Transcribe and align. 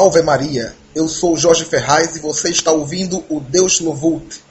Salve 0.00 0.22
Maria. 0.22 0.74
Eu 0.94 1.06
sou 1.10 1.36
Jorge 1.36 1.62
Ferraz 1.66 2.16
e 2.16 2.20
você 2.20 2.48
está 2.48 2.72
ouvindo 2.72 3.22
o 3.28 3.38
Deus 3.38 3.80
Louvute. 3.80 4.42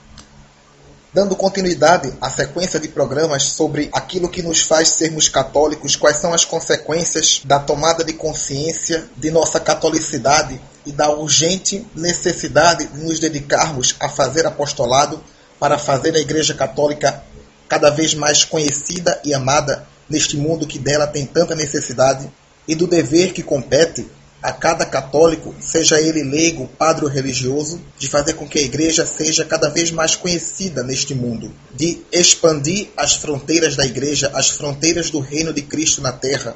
Dando 1.12 1.34
continuidade 1.34 2.14
à 2.20 2.30
sequência 2.30 2.78
de 2.78 2.86
programas 2.86 3.42
sobre 3.42 3.90
aquilo 3.92 4.28
que 4.28 4.44
nos 4.44 4.60
faz 4.60 4.90
sermos 4.90 5.28
católicos, 5.28 5.96
quais 5.96 6.18
são 6.18 6.32
as 6.32 6.44
consequências 6.44 7.42
da 7.44 7.58
tomada 7.58 8.04
de 8.04 8.12
consciência 8.12 9.08
de 9.16 9.28
nossa 9.32 9.58
catolicidade 9.58 10.60
e 10.86 10.92
da 10.92 11.10
urgente 11.10 11.84
necessidade 11.96 12.86
de 12.86 13.02
nos 13.02 13.18
dedicarmos 13.18 13.96
a 13.98 14.08
fazer 14.08 14.46
apostolado 14.46 15.20
para 15.58 15.78
fazer 15.78 16.14
a 16.14 16.20
Igreja 16.20 16.54
Católica 16.54 17.24
cada 17.68 17.90
vez 17.90 18.14
mais 18.14 18.44
conhecida 18.44 19.20
e 19.24 19.34
amada 19.34 19.84
neste 20.08 20.36
mundo 20.36 20.64
que 20.64 20.78
dela 20.78 21.08
tem 21.08 21.26
tanta 21.26 21.56
necessidade, 21.56 22.30
e 22.68 22.76
do 22.76 22.86
dever 22.86 23.32
que 23.32 23.42
compete 23.42 24.06
a 24.42 24.52
cada 24.52 24.86
católico, 24.86 25.54
seja 25.60 26.00
ele 26.00 26.22
leigo, 26.22 26.66
padre 26.78 27.04
ou 27.04 27.10
religioso, 27.10 27.80
de 27.98 28.08
fazer 28.08 28.34
com 28.34 28.48
que 28.48 28.58
a 28.58 28.62
igreja 28.62 29.04
seja 29.04 29.44
cada 29.44 29.68
vez 29.68 29.90
mais 29.90 30.16
conhecida 30.16 30.82
neste 30.82 31.14
mundo, 31.14 31.52
de 31.74 32.02
expandir 32.10 32.88
as 32.96 33.16
fronteiras 33.16 33.76
da 33.76 33.84
igreja, 33.84 34.30
as 34.34 34.48
fronteiras 34.48 35.10
do 35.10 35.20
reino 35.20 35.52
de 35.52 35.60
Cristo 35.60 36.00
na 36.00 36.12
terra, 36.12 36.54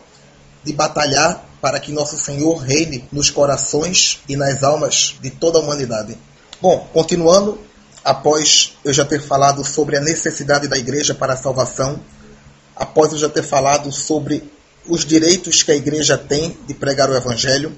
de 0.65 0.73
batalhar 0.73 1.45
para 1.61 1.79
que 1.79 1.93
nosso 1.93 2.17
Senhor 2.17 2.57
reine 2.57 3.05
nos 3.13 3.31
corações 3.31 4.21
e 4.29 4.35
nas 4.35 4.63
almas 4.63 5.17
de 5.21 5.31
toda 5.31 5.59
a 5.59 5.63
humanidade. 5.63 6.17
Bom, 6.63 6.89
continuando, 6.93 7.59
após 8.03 8.73
eu 8.83 8.93
já 8.95 9.05
ter 9.05 9.21
falado 9.21 9.63
sobre 9.63 9.99
a 9.99 10.01
necessidade 10.01 10.69
da 10.69 10.79
igreja 10.79 11.15
para 11.15 11.35
a 11.35 11.37
salvação, 11.37 12.01
após 12.75 13.13
eu 13.13 13.19
já 13.19 13.29
ter 13.29 13.43
falado 13.43 13.93
sobre 13.93 14.54
os 14.87 15.05
direitos 15.05 15.63
que 15.63 15.73
a 15.73 15.77
igreja 15.77 16.17
tem 16.19 16.57
de 16.67 16.75
pregar 16.75 17.11
o 17.11 17.17
evangelho, 17.17 17.75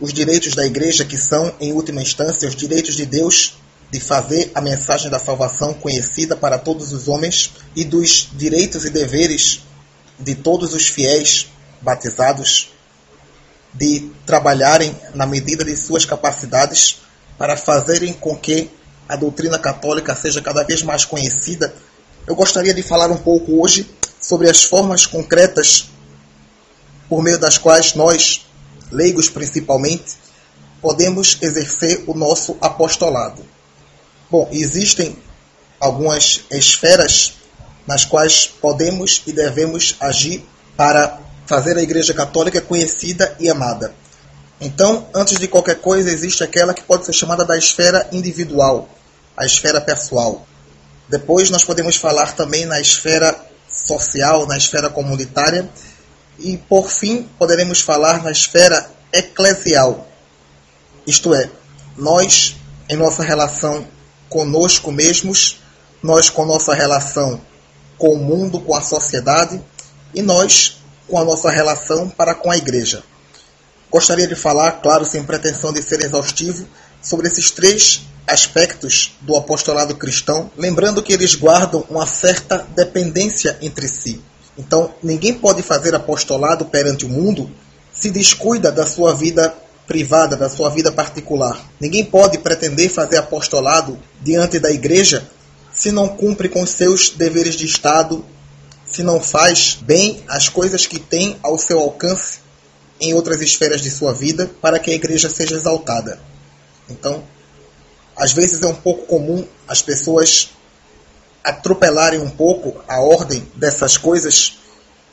os 0.00 0.12
direitos 0.12 0.54
da 0.54 0.64
igreja 0.64 1.04
que 1.04 1.16
são, 1.16 1.52
em 1.60 1.72
última 1.72 2.00
instância, 2.00 2.48
os 2.48 2.54
direitos 2.54 2.94
de 2.94 3.04
Deus 3.04 3.54
de 3.90 3.98
fazer 3.98 4.50
a 4.54 4.60
mensagem 4.60 5.10
da 5.10 5.18
salvação 5.18 5.72
conhecida 5.74 6.36
para 6.36 6.58
todos 6.58 6.92
os 6.92 7.08
homens 7.08 7.52
e 7.74 7.84
dos 7.84 8.28
direitos 8.34 8.84
e 8.84 8.90
deveres 8.90 9.62
de 10.18 10.34
todos 10.34 10.74
os 10.74 10.88
fiéis 10.88 11.48
batizados 11.80 12.70
de 13.72 14.10
trabalharem 14.26 14.94
na 15.14 15.26
medida 15.26 15.64
de 15.64 15.76
suas 15.76 16.04
capacidades 16.04 17.00
para 17.36 17.56
fazerem 17.56 18.12
com 18.12 18.36
que 18.36 18.70
a 19.08 19.16
doutrina 19.16 19.58
católica 19.58 20.14
seja 20.14 20.42
cada 20.42 20.62
vez 20.64 20.82
mais 20.82 21.04
conhecida. 21.04 21.74
Eu 22.26 22.34
gostaria 22.34 22.74
de 22.74 22.82
falar 22.82 23.10
um 23.10 23.16
pouco 23.16 23.62
hoje 23.62 23.88
sobre 24.20 24.50
as 24.50 24.64
formas 24.64 25.06
concretas 25.06 25.88
por 27.08 27.22
meio 27.22 27.38
das 27.38 27.58
quais 27.58 27.94
nós, 27.94 28.46
leigos 28.92 29.28
principalmente, 29.28 30.16
podemos 30.80 31.38
exercer 31.40 32.04
o 32.06 32.14
nosso 32.14 32.56
apostolado. 32.60 33.44
Bom, 34.30 34.48
existem 34.52 35.16
algumas 35.80 36.42
esferas 36.50 37.34
nas 37.86 38.04
quais 38.04 38.46
podemos 38.46 39.22
e 39.26 39.32
devemos 39.32 39.96
agir 39.98 40.44
para 40.76 41.18
fazer 41.46 41.76
a 41.78 41.82
Igreja 41.82 42.12
Católica 42.12 42.60
conhecida 42.60 43.34
e 43.40 43.48
amada. 43.48 43.94
Então, 44.60 45.06
antes 45.14 45.38
de 45.38 45.48
qualquer 45.48 45.76
coisa, 45.76 46.10
existe 46.10 46.44
aquela 46.44 46.74
que 46.74 46.82
pode 46.82 47.06
ser 47.06 47.12
chamada 47.12 47.44
da 47.44 47.56
esfera 47.56 48.06
individual, 48.12 48.88
a 49.36 49.46
esfera 49.46 49.80
pessoal. 49.80 50.46
Depois, 51.08 51.48
nós 51.48 51.64
podemos 51.64 51.96
falar 51.96 52.36
também 52.36 52.66
na 52.66 52.80
esfera 52.80 53.34
social, 53.68 54.46
na 54.46 54.56
esfera 54.56 54.90
comunitária 54.90 55.70
e, 56.38 56.56
por 56.56 56.90
fim, 56.90 57.28
poderemos 57.38 57.80
falar 57.80 58.22
na 58.22 58.30
esfera 58.30 58.90
eclesial, 59.12 60.06
isto 61.06 61.34
é, 61.34 61.50
nós, 61.96 62.56
em 62.88 62.96
nossa 62.96 63.22
relação 63.22 63.86
conosco 64.28 64.92
mesmos, 64.92 65.60
nós 66.02 66.30
com 66.30 66.44
nossa 66.44 66.74
relação 66.74 67.40
com 67.96 68.14
o 68.14 68.18
mundo, 68.18 68.60
com 68.60 68.74
a 68.74 68.82
sociedade 68.82 69.60
e 70.14 70.22
nós 70.22 70.76
com 71.08 71.18
a 71.18 71.24
nossa 71.24 71.50
relação 71.50 72.08
para 72.08 72.34
com 72.34 72.50
a 72.50 72.56
igreja. 72.56 73.02
Gostaria 73.90 74.28
de 74.28 74.34
falar, 74.34 74.72
claro, 74.82 75.04
sem 75.04 75.24
pretensão 75.24 75.72
de 75.72 75.82
ser 75.82 76.04
exaustivo, 76.04 76.68
sobre 77.02 77.26
esses 77.26 77.50
três 77.50 78.02
aspectos 78.26 79.16
do 79.22 79.34
apostolado 79.34 79.96
cristão, 79.96 80.50
lembrando 80.56 81.02
que 81.02 81.12
eles 81.12 81.34
guardam 81.34 81.84
uma 81.88 82.06
certa 82.06 82.66
dependência 82.76 83.56
entre 83.62 83.88
si. 83.88 84.20
Então, 84.58 84.92
ninguém 85.02 85.32
pode 85.32 85.62
fazer 85.62 85.94
apostolado 85.94 86.64
perante 86.64 87.06
o 87.06 87.08
mundo 87.08 87.48
se 87.92 88.10
descuida 88.10 88.72
da 88.72 88.84
sua 88.84 89.14
vida 89.14 89.54
privada, 89.86 90.36
da 90.36 90.48
sua 90.48 90.68
vida 90.68 90.90
particular. 90.92 91.64
Ninguém 91.80 92.04
pode 92.04 92.38
pretender 92.38 92.90
fazer 92.90 93.16
apostolado 93.16 93.98
diante 94.20 94.58
da 94.58 94.70
igreja 94.70 95.26
se 95.72 95.92
não 95.92 96.08
cumpre 96.08 96.48
com 96.48 96.66
seus 96.66 97.10
deveres 97.10 97.54
de 97.54 97.64
Estado, 97.64 98.24
se 98.84 99.02
não 99.02 99.20
faz 99.20 99.78
bem 99.80 100.22
as 100.26 100.48
coisas 100.48 100.86
que 100.86 100.98
tem 100.98 101.38
ao 101.42 101.56
seu 101.56 101.78
alcance 101.78 102.40
em 103.00 103.14
outras 103.14 103.40
esferas 103.40 103.80
de 103.80 103.90
sua 103.90 104.12
vida 104.12 104.50
para 104.60 104.78
que 104.78 104.90
a 104.90 104.94
igreja 104.94 105.30
seja 105.30 105.54
exaltada. 105.54 106.20
Então, 106.90 107.22
às 108.16 108.32
vezes 108.32 108.60
é 108.60 108.66
um 108.66 108.74
pouco 108.74 109.06
comum 109.06 109.46
as 109.68 109.80
pessoas 109.80 110.50
atropelarem 111.48 112.20
um 112.20 112.30
pouco 112.30 112.80
a 112.86 113.00
ordem 113.00 113.46
dessas 113.54 113.96
coisas 113.96 114.58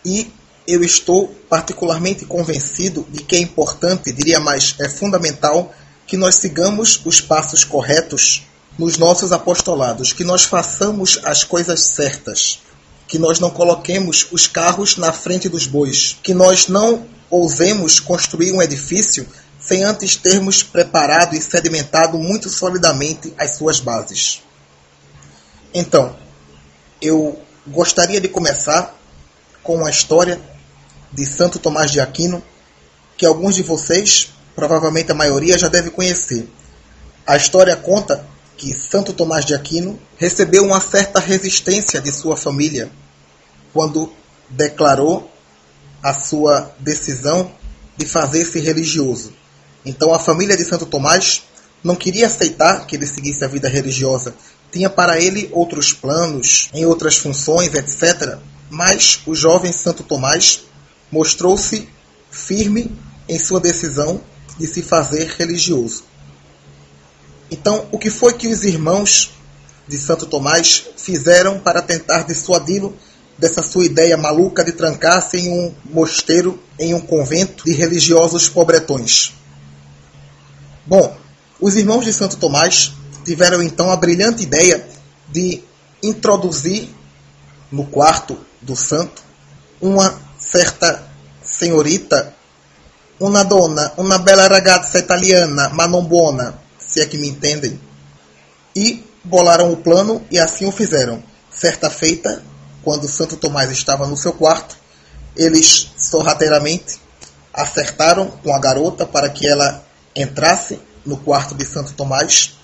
e 0.04 0.32
eu 0.68 0.84
estou 0.84 1.28
particularmente 1.50 2.26
convencido 2.26 3.06
de 3.10 3.24
que 3.24 3.36
é 3.36 3.40
importante, 3.40 4.12
diria 4.12 4.40
mais, 4.40 4.76
é 4.80 4.90
fundamental 4.90 5.72
que 6.08 6.18
nós 6.18 6.36
sigamos 6.36 7.02
os 7.06 7.22
passos 7.22 7.64
corretos 7.64 8.44
nos 8.78 8.98
nossos 8.98 9.32
apostolados, 9.32 10.12
que 10.12 10.24
nós 10.24 10.44
façamos 10.44 11.20
as 11.24 11.44
coisas 11.44 11.82
certas, 11.82 12.60
que 13.08 13.18
nós 13.18 13.40
não 13.40 13.50
coloquemos 13.50 14.28
os 14.32 14.48
carros 14.48 14.98
na 14.98 15.12
frente 15.12 15.48
dos 15.48 15.66
bois, 15.66 16.18
que 16.22 16.34
nós 16.34 16.68
não 16.68 17.06
ousemos 17.30 18.00
construir 18.00 18.52
um 18.52 18.62
edifício 18.62 19.28
sem 19.60 19.84
antes 19.84 20.16
termos 20.16 20.62
preparado 20.62 21.36
e 21.36 21.42
sedimentado 21.42 22.18
muito 22.18 22.50
solidamente 22.50 23.34
as 23.38 23.56
suas 23.56 23.80
bases. 23.80 24.44
Então, 25.74 26.16
eu 27.02 27.40
gostaria 27.68 28.22
de 28.22 28.28
começar 28.28 28.96
com 29.64 29.76
uma 29.76 29.90
história 29.90 30.40
de 31.12 31.26
Santo 31.26 31.60
Tomás 31.60 31.92
de 31.92 32.00
Aquino, 32.00 32.44
que 33.18 33.26
alguns 33.26 33.56
de 33.56 33.64
vocês, 33.64 34.30
provavelmente 34.56 35.12
a 35.12 35.16
maioria, 35.16 35.58
já 35.58 35.68
deve 35.68 35.90
conhecer. 35.90 36.48
A 37.26 37.36
história 37.38 37.76
conta 37.76 38.26
que 38.58 38.74
Santo 38.74 39.14
Tomás 39.14 39.46
de 39.46 39.54
Aquino 39.54 40.00
recebeu 40.18 40.64
uma 40.64 40.80
certa 40.80 41.20
resistência 41.20 42.00
de 42.00 42.12
sua 42.12 42.38
família 42.38 42.92
quando 43.74 44.14
declarou 44.50 45.30
a 46.02 46.14
sua 46.14 46.72
decisão 46.80 47.52
de 47.98 48.06
fazer-se 48.06 48.60
religioso. 48.60 49.34
Então 49.86 50.14
a 50.14 50.20
família 50.20 50.56
de 50.56 50.64
Santo 50.64 50.86
Tomás 50.86 51.44
não 51.84 51.96
queria 51.96 52.28
aceitar 52.28 52.86
que 52.86 52.96
ele 52.96 53.08
seguisse 53.08 53.44
a 53.44 53.48
vida 53.48 53.68
religiosa. 53.68 54.34
Tinha 54.76 54.90
para 54.90 55.18
ele 55.22 55.50
outros 55.54 55.94
planos, 55.94 56.70
em 56.74 56.86
outras 56.86 57.16
funções, 57.16 57.74
etc. 57.74 58.38
Mas 58.70 59.22
o 59.26 59.34
jovem 59.34 59.72
Santo 59.72 60.04
Tomás 60.04 60.66
mostrou-se 61.10 61.88
firme 62.30 62.92
em 63.30 63.40
sua 63.40 63.62
decisão 63.62 64.20
de 64.60 64.68
se 64.68 64.82
fazer 64.82 65.34
religioso. 65.38 66.04
Então, 67.50 67.88
o 67.90 67.98
que 67.98 68.10
foi 68.10 68.34
que 68.34 68.50
os 68.50 68.66
irmãos 68.66 69.32
de 69.88 69.98
Santo 69.98 70.26
Tomás 70.26 70.84
fizeram 70.98 71.58
para 71.58 71.82
tentar 71.82 72.24
dissuadi-lo 72.24 72.98
dessa 73.38 73.64
sua 73.64 73.86
ideia 73.86 74.18
maluca 74.18 74.62
de 74.62 74.74
trancar-se 74.74 75.38
em 75.38 75.50
um 75.50 75.74
mosteiro, 75.86 76.62
em 76.78 76.94
um 76.94 77.00
convento 77.00 77.64
de 77.64 77.72
religiosos 77.72 78.50
pobretões? 78.50 79.32
Bom, 80.86 81.16
os 81.62 81.78
irmãos 81.78 82.04
de 82.04 82.12
Santo 82.12 82.36
Tomás 82.36 82.92
tiveram 83.26 83.62
então 83.64 83.92
a 83.92 83.96
brilhante 83.98 84.44
ideia 84.44 84.88
de 85.28 85.64
introduzir 86.02 86.88
no 87.72 87.86
quarto 87.88 88.38
do 88.62 88.76
santo 88.76 89.24
uma 89.82 90.18
certa 90.38 91.04
senhorita, 91.44 92.34
uma 93.20 93.44
dona, 93.44 93.92
uma 93.98 94.20
bela 94.20 94.48
ragazza 94.48 95.00
italiana, 95.00 95.70
manombona, 95.70 96.60
se 96.78 97.02
é 97.02 97.06
que 97.06 97.18
me 97.18 97.28
entendem, 97.28 97.80
e 98.76 99.04
bolaram 99.24 99.72
o 99.72 99.78
plano 99.78 100.24
e 100.30 100.38
assim 100.38 100.66
o 100.66 100.72
fizeram. 100.72 101.24
Certa 101.50 101.90
feita, 101.90 102.44
quando 102.84 103.08
Santo 103.08 103.38
Tomás 103.38 103.72
estava 103.72 104.06
no 104.08 104.18
seu 104.18 104.34
quarto, 104.34 104.78
eles 105.36 105.92
sorrateiramente 105.98 107.00
acertaram 107.54 108.28
com 108.28 108.54
a 108.54 108.60
garota 108.60 109.06
para 109.06 109.30
que 109.30 109.48
ela 109.48 109.84
entrasse 110.16 110.80
no 111.06 111.18
quarto 111.18 111.56
de 111.56 111.66
Santo 111.66 111.94
Tomás 111.94 112.56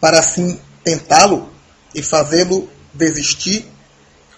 para 0.00 0.18
assim 0.18 0.58
tentá-lo 0.82 1.50
e 1.94 2.02
fazê-lo 2.02 2.68
desistir 2.94 3.70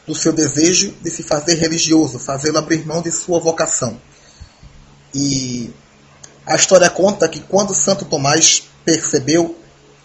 do 0.06 0.14
seu 0.14 0.32
desejo 0.32 0.92
de 1.00 1.10
se 1.10 1.22
fazer 1.22 1.54
religioso, 1.54 2.18
fazê-lo 2.18 2.58
abrir 2.58 2.84
mão 2.86 3.00
de 3.00 3.12
sua 3.12 3.38
vocação. 3.38 4.00
E 5.14 5.72
A 6.44 6.56
história 6.56 6.90
conta 6.90 7.28
que 7.28 7.40
quando 7.40 7.74
Santo 7.74 8.04
Tomás 8.04 8.64
percebeu 8.84 9.56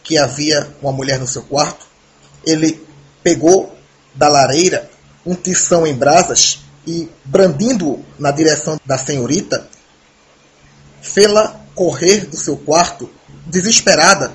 que 0.03 0.17
havia 0.17 0.71
uma 0.81 0.91
mulher 0.91 1.19
no 1.19 1.27
seu 1.27 1.41
quarto, 1.41 1.85
ele 2.45 2.85
pegou 3.23 3.75
da 4.13 4.29
lareira 4.29 4.89
um 5.25 5.33
tição 5.33 5.85
em 5.85 5.95
brasas 5.95 6.59
e, 6.85 7.09
brandindo 7.25 8.05
na 8.19 8.31
direção 8.31 8.79
da 8.85 8.97
senhorita, 8.97 9.67
fê-la 11.01 11.59
correr 11.73 12.27
do 12.27 12.37
seu 12.37 12.55
quarto 12.55 13.09
desesperada, 13.47 14.31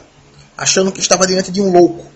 achando 0.62 0.92
que 0.92 1.00
estava 1.00 1.26
diante 1.26 1.50
de 1.50 1.60
um 1.60 1.72
louco. 1.72 2.06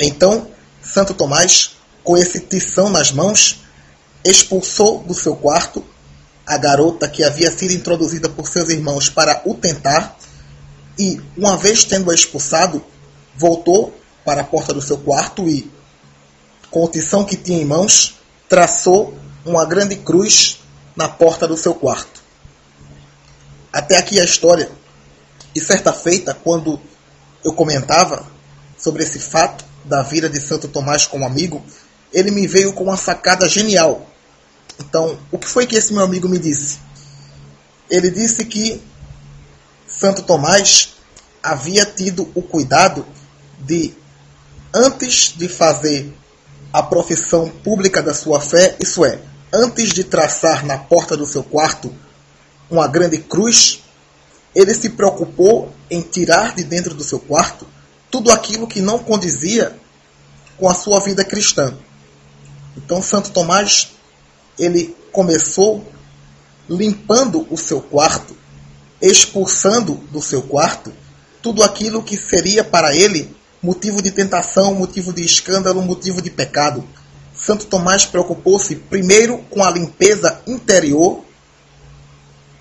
Então, 0.00 0.48
Santo 0.82 1.14
Tomás, 1.14 1.76
com 2.02 2.16
esse 2.16 2.40
tição 2.40 2.90
nas 2.90 3.12
mãos, 3.12 3.60
expulsou 4.24 5.04
do 5.04 5.14
seu 5.14 5.36
quarto 5.36 5.84
a 6.44 6.58
garota 6.58 7.08
que 7.08 7.22
havia 7.22 7.48
sido 7.52 7.74
introduzida 7.74 8.28
por 8.28 8.48
seus 8.48 8.70
irmãos 8.70 9.08
para 9.08 9.40
o 9.44 9.54
tentar 9.54 10.18
e, 10.98 11.20
uma 11.36 11.56
vez 11.56 11.84
tendo-a 11.84 12.14
expulsado, 12.14 12.84
voltou 13.36 13.96
para 14.24 14.40
a 14.40 14.44
porta 14.44 14.74
do 14.74 14.82
seu 14.82 14.98
quarto 14.98 15.48
e, 15.48 15.70
com 16.72 16.82
o 16.82 16.88
tição 16.88 17.24
que 17.24 17.36
tinha 17.36 17.62
em 17.62 17.64
mãos, 17.64 18.16
traçou 18.48 19.16
uma 19.46 19.64
grande 19.64 19.94
cruz 19.94 20.58
na 20.96 21.08
porta 21.08 21.46
do 21.46 21.56
seu 21.56 21.72
quarto. 21.72 22.20
Até 23.72 23.96
aqui 23.96 24.18
a 24.18 24.24
história. 24.24 24.72
E 25.54 25.60
certa 25.60 25.92
feita, 25.92 26.34
quando 26.34 26.80
eu 27.44 27.52
comentava 27.52 28.26
sobre 28.76 29.02
esse 29.02 29.18
fato 29.18 29.64
da 29.84 30.02
vida 30.02 30.28
de 30.28 30.40
Santo 30.40 30.68
Tomás 30.68 31.06
como 31.06 31.24
amigo, 31.24 31.62
ele 32.12 32.30
me 32.30 32.46
veio 32.46 32.72
com 32.72 32.84
uma 32.84 32.96
sacada 32.96 33.48
genial. 33.48 34.06
Então, 34.78 35.18
o 35.30 35.38
que 35.38 35.48
foi 35.48 35.66
que 35.66 35.76
esse 35.76 35.92
meu 35.92 36.04
amigo 36.04 36.28
me 36.28 36.38
disse? 36.38 36.78
Ele 37.90 38.10
disse 38.10 38.44
que 38.44 38.82
Santo 39.86 40.22
Tomás 40.22 40.94
havia 41.42 41.84
tido 41.84 42.30
o 42.34 42.42
cuidado 42.42 43.04
de, 43.58 43.94
antes 44.74 45.34
de 45.36 45.48
fazer 45.48 46.14
a 46.72 46.82
profissão 46.82 47.48
pública 47.48 48.02
da 48.02 48.12
sua 48.12 48.40
fé, 48.40 48.76
isso 48.78 49.04
é, 49.04 49.20
antes 49.52 49.92
de 49.92 50.04
traçar 50.04 50.64
na 50.64 50.76
porta 50.76 51.16
do 51.16 51.26
seu 51.26 51.42
quarto 51.42 51.92
uma 52.70 52.86
grande 52.86 53.18
cruz, 53.18 53.82
ele 54.54 54.74
se 54.74 54.90
preocupou 54.90 55.72
em 55.90 56.00
tirar 56.00 56.54
de 56.54 56.64
dentro 56.64 56.94
do 56.94 57.04
seu 57.04 57.18
quarto 57.18 57.66
tudo 58.10 58.30
aquilo 58.30 58.66
que 58.66 58.80
não 58.80 58.98
condizia 58.98 59.76
com 60.56 60.68
a 60.68 60.74
sua 60.74 61.00
vida 61.00 61.24
cristã. 61.24 61.74
Então 62.76 63.02
Santo 63.02 63.30
Tomás 63.30 63.90
ele 64.58 64.96
começou 65.12 65.86
limpando 66.68 67.46
o 67.50 67.56
seu 67.56 67.80
quarto, 67.80 68.36
expulsando 69.00 69.94
do 70.10 70.20
seu 70.20 70.42
quarto 70.42 70.92
tudo 71.40 71.62
aquilo 71.62 72.02
que 72.02 72.16
seria 72.16 72.64
para 72.64 72.94
ele 72.94 73.36
motivo 73.62 74.02
de 74.02 74.10
tentação, 74.10 74.74
motivo 74.74 75.12
de 75.12 75.24
escândalo, 75.24 75.82
motivo 75.82 76.22
de 76.22 76.30
pecado. 76.30 76.84
Santo 77.34 77.66
Tomás 77.66 78.04
preocupou-se 78.04 78.74
primeiro 78.74 79.38
com 79.50 79.62
a 79.62 79.70
limpeza 79.70 80.40
interior, 80.46 81.24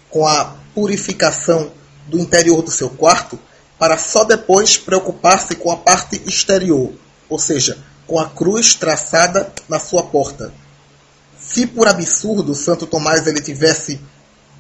com 0.10 0.26
a 0.26 0.56
purificação 0.78 1.72
do 2.06 2.20
interior 2.20 2.62
do 2.62 2.70
seu 2.70 2.88
quarto, 2.88 3.40
para 3.80 3.98
só 3.98 4.24
depois 4.24 4.78
preocupar-se 4.78 5.56
com 5.56 5.72
a 5.72 5.78
parte 5.78 6.22
exterior, 6.28 6.94
ou 7.28 7.40
seja, 7.40 7.80
com 8.06 8.20
a 8.20 8.30
cruz 8.30 8.76
traçada 8.76 9.52
na 9.68 9.80
sua 9.80 10.04
porta. 10.04 10.54
Se 11.36 11.66
por 11.66 11.88
absurdo 11.88 12.54
Santo 12.54 12.86
Tomás 12.86 13.26
ele 13.26 13.42
tivesse 13.42 14.00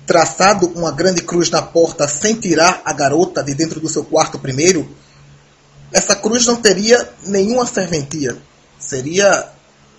traçado 0.07 0.65
uma 0.69 0.91
grande 0.91 1.21
cruz 1.21 1.51
na 1.51 1.61
porta 1.61 2.07
sem 2.07 2.33
tirar 2.33 2.81
a 2.83 2.93
garota 2.93 3.43
de 3.43 3.53
dentro 3.53 3.79
do 3.79 3.87
seu 3.87 4.03
quarto 4.03 4.39
primeiro, 4.39 4.89
essa 5.93 6.15
cruz 6.15 6.47
não 6.47 6.55
teria 6.55 7.11
nenhuma 7.27 7.67
serventia. 7.67 8.35
Seria, 8.79 9.49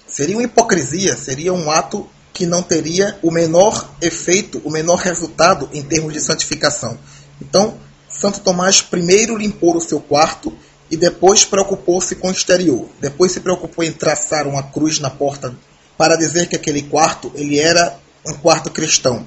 seria 0.05 0.35
uma 0.37 0.43
hipocrisia, 0.43 1.17
seria 1.17 1.53
um 1.53 1.71
ato 1.71 2.11
que 2.39 2.47
não 2.47 2.63
teria 2.63 3.19
o 3.21 3.33
menor 3.33 3.91
efeito, 4.01 4.63
o 4.65 4.71
menor 4.71 5.01
resultado 5.01 5.69
em 5.73 5.83
termos 5.83 6.13
de 6.13 6.21
santificação. 6.21 6.97
Então, 7.43 7.77
Santo 8.09 8.39
Tomás 8.39 8.81
primeiro 8.81 9.37
limpou 9.37 9.77
o 9.77 9.81
seu 9.81 9.99
quarto 9.99 10.57
e 10.89 10.97
depois 10.97 11.45
preocupou-se 11.45 12.15
com 12.15 12.29
o 12.29 12.31
exterior. 12.31 12.89
Depois 13.01 13.33
se 13.33 13.41
preocupou 13.41 13.85
em 13.85 13.91
traçar 13.91 14.47
uma 14.47 14.63
cruz 14.63 15.01
na 15.01 15.11
porta 15.11 15.53
para 15.97 16.15
dizer 16.15 16.47
que 16.47 16.55
aquele 16.55 16.83
quarto 16.83 17.33
ele 17.35 17.59
era 17.59 17.99
um 18.25 18.35
quarto 18.35 18.71
cristão. 18.71 19.27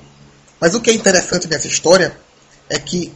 Mas 0.58 0.74
o 0.74 0.80
que 0.80 0.90
é 0.90 0.94
interessante 0.94 1.50
nessa 1.50 1.68
história 1.68 2.18
é 2.70 2.80
que 2.80 3.12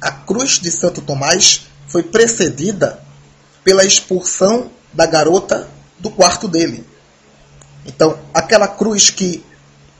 a 0.00 0.12
cruz 0.12 0.60
de 0.60 0.70
Santo 0.70 1.00
Tomás 1.00 1.62
foi 1.88 2.04
precedida 2.04 3.02
pela 3.64 3.84
expulsão 3.84 4.70
da 4.92 5.04
garota 5.04 5.68
do 5.98 6.10
quarto 6.10 6.46
dele. 6.46 6.86
Então, 7.90 8.16
aquela 8.32 8.68
cruz 8.68 9.10
que 9.10 9.44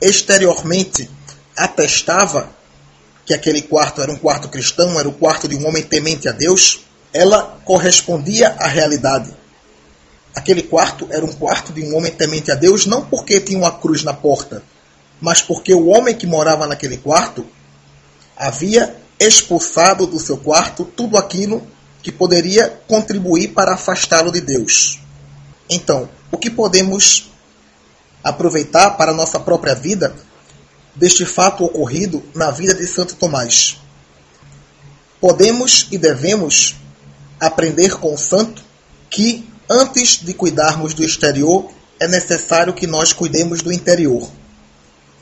exteriormente 0.01 1.09
atestava 1.57 2.49
que 3.25 3.33
aquele 3.33 3.61
quarto 3.61 4.01
era 4.01 4.09
um 4.09 4.15
quarto 4.15 4.47
cristão, 4.47 4.97
era 4.97 5.09
o 5.09 5.13
quarto 5.13 5.45
de 5.45 5.57
um 5.57 5.67
homem 5.67 5.83
temente 5.83 6.29
a 6.29 6.31
Deus, 6.31 6.85
ela 7.13 7.59
correspondia 7.65 8.55
à 8.57 8.67
realidade. 8.67 9.35
Aquele 10.33 10.63
quarto 10.63 11.05
era 11.11 11.25
um 11.25 11.33
quarto 11.33 11.73
de 11.73 11.83
um 11.83 11.97
homem 11.97 12.13
temente 12.13 12.49
a 12.49 12.55
Deus, 12.55 12.85
não 12.85 13.05
porque 13.05 13.41
tinha 13.41 13.59
uma 13.59 13.73
cruz 13.73 14.03
na 14.03 14.13
porta, 14.13 14.63
mas 15.19 15.41
porque 15.41 15.73
o 15.73 15.87
homem 15.87 16.15
que 16.15 16.25
morava 16.25 16.65
naquele 16.65 16.95
quarto 16.95 17.45
havia 18.37 18.95
expulsado 19.19 20.07
do 20.07 20.17
seu 20.17 20.37
quarto 20.37 20.85
tudo 20.85 21.17
aquilo 21.17 21.61
que 22.01 22.11
poderia 22.11 22.69
contribuir 22.87 23.49
para 23.49 23.73
afastá-lo 23.73 24.31
de 24.31 24.39
Deus. 24.39 24.99
Então, 25.69 26.09
o 26.31 26.37
que 26.37 26.49
podemos 26.49 27.30
aproveitar 28.23 28.91
para 28.91 29.13
nossa 29.13 29.39
própria 29.39 29.73
vida 29.73 30.15
deste 30.95 31.25
fato 31.25 31.63
ocorrido 31.63 32.23
na 32.33 32.51
vida 32.51 32.73
de 32.73 32.85
Santo 32.87 33.15
Tomás? 33.15 33.77
Podemos 35.19 35.87
e 35.91 35.97
devemos 35.97 36.75
aprender 37.39 37.97
com 37.97 38.13
o 38.13 38.17
santo 38.17 38.63
que, 39.09 39.47
antes 39.69 40.17
de 40.17 40.33
cuidarmos 40.33 40.93
do 40.93 41.03
exterior, 41.03 41.71
é 41.99 42.07
necessário 42.07 42.73
que 42.73 42.87
nós 42.87 43.13
cuidemos 43.13 43.61
do 43.61 43.71
interior. 43.71 44.29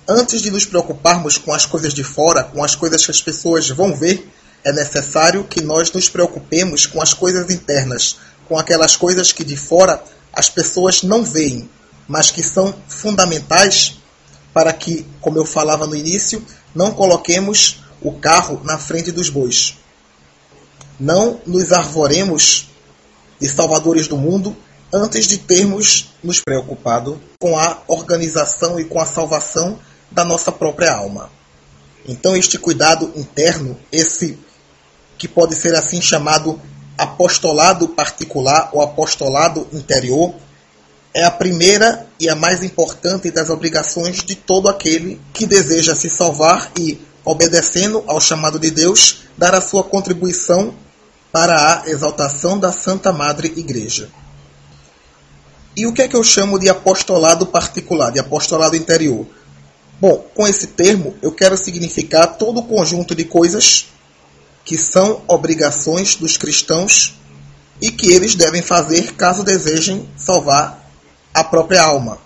Antes 0.08 0.42
de 0.42 0.50
nos 0.50 0.66
preocuparmos 0.66 1.38
com 1.38 1.54
as 1.54 1.66
coisas 1.66 1.94
de 1.94 2.04
fora, 2.04 2.44
com 2.44 2.64
as 2.64 2.76
coisas 2.76 3.06
que 3.06 3.12
as 3.12 3.22
pessoas 3.22 3.70
vão 3.70 3.94
ver, 3.94 4.30
é 4.64 4.72
necessário 4.72 5.44
que 5.44 5.62
nós 5.62 5.92
nos 5.92 6.10
preocupemos 6.10 6.86
com 6.86 7.02
as 7.02 7.14
coisas 7.14 7.50
internas, 7.50 8.18
com 8.48 8.58
aquelas 8.58 8.96
coisas 8.96 9.32
que 9.32 9.44
de 9.44 9.56
fora 9.56 10.04
as 10.34 10.50
pessoas 10.50 11.04
não 11.04 11.24
veem, 11.24 11.70
mas 12.10 12.32
que 12.32 12.42
são 12.42 12.74
fundamentais 12.88 14.00
para 14.52 14.74
que, 14.74 15.06
como 15.22 15.38
eu 15.38 15.46
falava 15.46 15.86
no 15.86 15.96
início, 15.96 16.44
não 16.74 16.92
coloquemos 16.92 17.84
o 18.02 18.12
carro 18.14 18.60
na 18.64 18.80
frente 18.80 19.12
dos 19.12 19.30
bois. 19.30 19.78
Não 21.00 21.40
nos 21.46 21.72
arvoremos 21.72 22.68
de 23.40 23.48
salvadores 23.48 24.08
do 24.08 24.18
mundo 24.18 24.58
antes 24.92 25.28
de 25.28 25.38
termos 25.38 26.10
nos 26.24 26.42
preocupado 26.42 27.22
com 27.40 27.58
a 27.58 27.84
organização 27.88 28.80
e 28.80 28.86
com 28.86 29.00
a 29.00 29.06
salvação 29.06 29.80
da 30.10 30.26
nossa 30.26 30.52
própria 30.52 30.92
alma. 30.92 31.30
Então, 32.08 32.36
este 32.36 32.58
cuidado 32.58 33.14
interno, 33.16 33.78
esse 33.92 34.40
que 35.16 35.28
pode 35.28 35.56
ser 35.56 35.76
assim 35.76 36.02
chamado 36.02 36.60
apostolado 36.98 37.90
particular 37.90 38.70
ou 38.74 38.82
apostolado 38.82 39.68
interior, 39.72 40.34
é 41.14 41.24
a 41.24 41.32
primeira 41.32 42.08
e 42.20 42.30
a 42.30 42.36
mais 42.36 42.64
importante 42.64 43.32
das 43.32 43.50
obrigações 43.50 44.24
de 44.24 44.36
todo 44.36 44.70
aquele 44.70 45.20
que 45.34 45.46
deseja 45.46 45.96
se 45.96 46.10
salvar 46.10 46.72
e, 46.78 47.00
obedecendo 47.26 48.04
ao 48.08 48.22
chamado 48.22 48.60
de 48.60 48.70
Deus, 48.70 49.24
dar 49.38 49.56
a 49.56 49.62
sua 49.62 49.84
contribuição 49.84 50.74
para 51.32 51.84
a 51.84 51.90
exaltação 51.90 52.60
da 52.60 52.72
Santa 52.72 53.12
Madre 53.12 53.54
Igreja. 53.56 54.10
E 55.76 55.88
o 55.88 55.94
que 55.94 56.02
é 56.02 56.08
que 56.08 56.16
eu 56.16 56.24
chamo 56.24 56.60
de 56.60 56.70
apostolado 56.70 57.46
particular, 57.46 58.12
de 58.12 58.20
apostolado 58.20 58.76
interior? 58.76 59.26
Bom, 60.00 60.26
com 60.34 60.48
esse 60.48 60.68
termo 60.68 61.16
eu 61.22 61.32
quero 61.32 61.58
significar 61.58 62.38
todo 62.38 62.60
o 62.60 62.66
conjunto 62.66 63.16
de 63.16 63.26
coisas 63.26 63.88
que 64.64 64.78
são 64.78 65.22
obrigações 65.28 66.16
dos 66.16 66.38
cristãos 66.38 67.16
e 67.82 67.92
que 67.92 68.12
eles 68.12 68.36
devem 68.36 68.62
fazer 68.62 69.14
caso 69.14 69.44
desejem 69.44 70.08
salvar 70.16 70.79
a 71.34 71.44
própria 71.44 71.84
alma. 71.84 72.18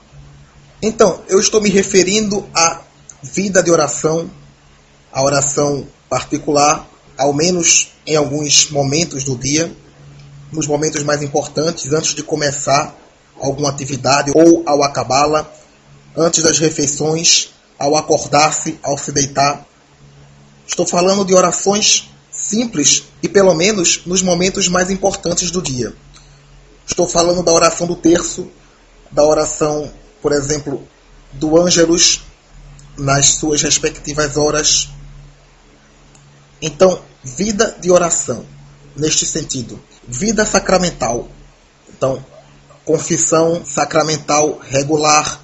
Então, 0.82 1.22
eu 1.28 1.40
estou 1.40 1.62
me 1.62 1.70
referindo 1.70 2.46
à 2.54 2.82
vida 3.22 3.64
de 3.64 3.72
oração, 3.72 4.30
à 5.12 5.24
oração 5.24 5.88
particular, 6.10 6.88
ao 7.18 7.34
menos 7.34 7.94
em 8.06 8.16
alguns 8.16 8.70
momentos 8.70 9.24
do 9.24 9.38
dia, 9.38 9.74
nos 10.52 10.68
momentos 10.68 11.04
mais 11.04 11.22
importantes, 11.24 11.92
antes 11.92 12.14
de 12.14 12.22
começar 12.22 12.96
alguma 13.40 13.70
atividade 13.70 14.32
ou 14.36 14.64
ao 14.66 14.84
acabá-la, 14.84 15.50
antes 16.16 16.44
das 16.44 16.60
refeições, 16.60 17.50
ao 17.80 17.96
acordar-se, 17.96 18.80
ao 18.84 18.98
se 18.98 19.12
deitar. 19.12 19.66
Estou 20.68 20.86
falando 20.86 21.26
de 21.26 21.34
orações 21.34 22.10
simples 22.32 23.04
e 23.22 23.30
pelo 23.30 23.54
menos 23.54 24.02
nos 24.06 24.22
momentos 24.22 24.68
mais 24.68 24.90
importantes 24.90 25.50
do 25.50 25.62
dia. 25.62 25.94
Estou 26.86 27.08
falando 27.08 27.42
da 27.44 27.52
oração 27.52 27.88
do 27.88 27.96
terço, 27.96 28.48
da 29.14 29.24
oração, 29.24 29.92
por 30.22 30.32
exemplo, 30.34 30.86
do 31.34 31.60
Ângelus 31.60 32.22
nas 32.98 33.36
suas 33.36 33.62
respectivas 33.62 34.38
horas. 34.38 34.90
Então, 36.62 37.02
vida 37.24 37.76
de 37.80 37.92
oração, 37.92 38.46
neste 38.96 39.26
sentido, 39.26 39.80
vida 40.08 40.46
sacramental. 40.46 41.28
Então, 41.90 42.24
confissão 42.84 43.64
sacramental 43.66 44.60
regular, 44.62 45.42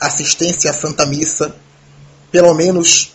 assistência 0.00 0.70
à 0.70 0.74
Santa 0.74 1.04
Missa, 1.04 1.54
pelo 2.30 2.54
menos 2.54 3.12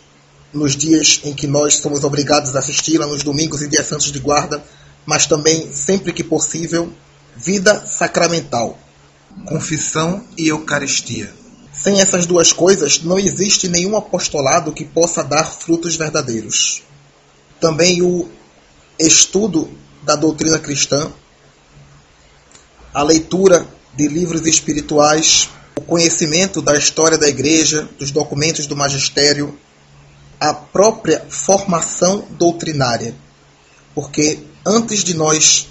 nos 0.53 0.75
dias 0.75 1.21
em 1.23 1.33
que 1.33 1.47
nós 1.47 1.77
somos 1.77 2.03
obrigados 2.03 2.55
a 2.55 2.59
assisti-la, 2.59 3.07
nos 3.07 3.23
domingos 3.23 3.61
e 3.61 3.67
dias 3.67 3.87
santos 3.87 4.11
de 4.11 4.19
guarda, 4.19 4.63
mas 5.05 5.25
também, 5.25 5.71
sempre 5.73 6.13
que 6.13 6.23
possível, 6.23 6.93
vida 7.35 7.85
sacramental, 7.87 8.77
confissão 9.45 10.23
e 10.37 10.47
Eucaristia. 10.47 11.33
Sem 11.73 11.99
essas 11.99 12.25
duas 12.25 12.53
coisas, 12.53 13.01
não 13.01 13.17
existe 13.17 13.67
nenhum 13.67 13.97
apostolado 13.97 14.71
que 14.71 14.85
possa 14.85 15.23
dar 15.23 15.43
frutos 15.43 15.95
verdadeiros. 15.95 16.83
Também 17.59 18.01
o 18.01 18.29
estudo 18.99 19.69
da 20.03 20.15
doutrina 20.15 20.59
cristã, 20.59 21.11
a 22.93 23.01
leitura 23.01 23.67
de 23.95 24.07
livros 24.07 24.45
espirituais, 24.45 25.49
o 25.75 25.81
conhecimento 25.81 26.61
da 26.61 26.77
história 26.77 27.17
da 27.17 27.27
igreja, 27.27 27.89
dos 27.97 28.11
documentos 28.11 28.67
do 28.67 28.75
magistério, 28.75 29.57
a 30.39 30.53
própria 30.53 31.25
formação 31.27 32.25
doutrinária. 32.31 33.15
Porque 33.95 34.39
antes 34.65 35.03
de 35.03 35.15
nós 35.15 35.69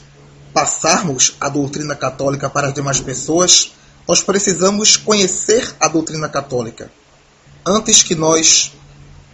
passarmos 0.52 1.36
a 1.40 1.48
doutrina 1.48 1.94
católica 1.94 2.48
para 2.50 2.68
as 2.68 2.74
demais 2.74 3.00
pessoas, 3.00 3.72
nós 4.06 4.22
precisamos 4.22 4.96
conhecer 4.96 5.74
a 5.80 5.88
doutrina 5.88 6.28
católica. 6.28 6.90
Antes 7.64 8.02
que 8.02 8.14
nós 8.14 8.72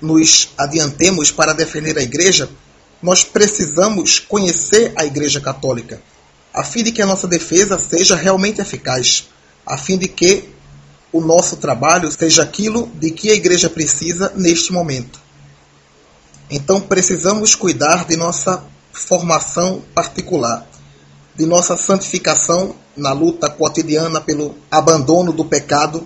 nos 0.00 0.50
adiantemos 0.56 1.30
para 1.30 1.52
defender 1.52 1.98
a 1.98 2.02
igreja, 2.02 2.48
nós 3.02 3.24
precisamos 3.24 4.18
conhecer 4.18 4.92
a 4.96 5.04
igreja 5.04 5.40
católica, 5.40 6.02
a 6.52 6.64
fim 6.64 6.82
de 6.82 6.92
que 6.92 7.02
a 7.02 7.06
nossa 7.06 7.26
defesa 7.26 7.78
seja 7.78 8.16
realmente 8.16 8.60
eficaz, 8.60 9.28
a 9.64 9.76
fim 9.76 9.96
de 9.96 10.08
que 10.08 10.48
o 11.12 11.20
nosso 11.20 11.56
trabalho 11.56 12.10
seja 12.10 12.42
aquilo 12.42 12.90
de 12.94 13.10
que 13.10 13.30
a 13.30 13.34
igreja 13.34 13.70
precisa 13.70 14.32
neste 14.34 14.72
momento. 14.72 15.20
Então 16.50 16.80
precisamos 16.80 17.54
cuidar 17.54 18.04
de 18.06 18.16
nossa 18.16 18.64
formação 18.92 19.82
particular, 19.94 20.66
de 21.38 21.46
nossa 21.46 21.76
santificação 21.76 22.74
na 22.96 23.12
luta 23.12 23.48
cotidiana 23.48 24.20
pelo 24.20 24.56
abandono 24.68 25.32
do 25.32 25.44
pecado, 25.44 26.04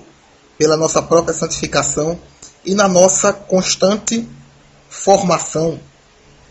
pela 0.59 0.77
nossa 0.77 1.01
própria 1.01 1.33
santificação 1.33 2.21
e 2.67 2.75
na 2.75 2.87
nossa 2.87 3.33
constante 3.33 4.29
formação, 4.91 5.81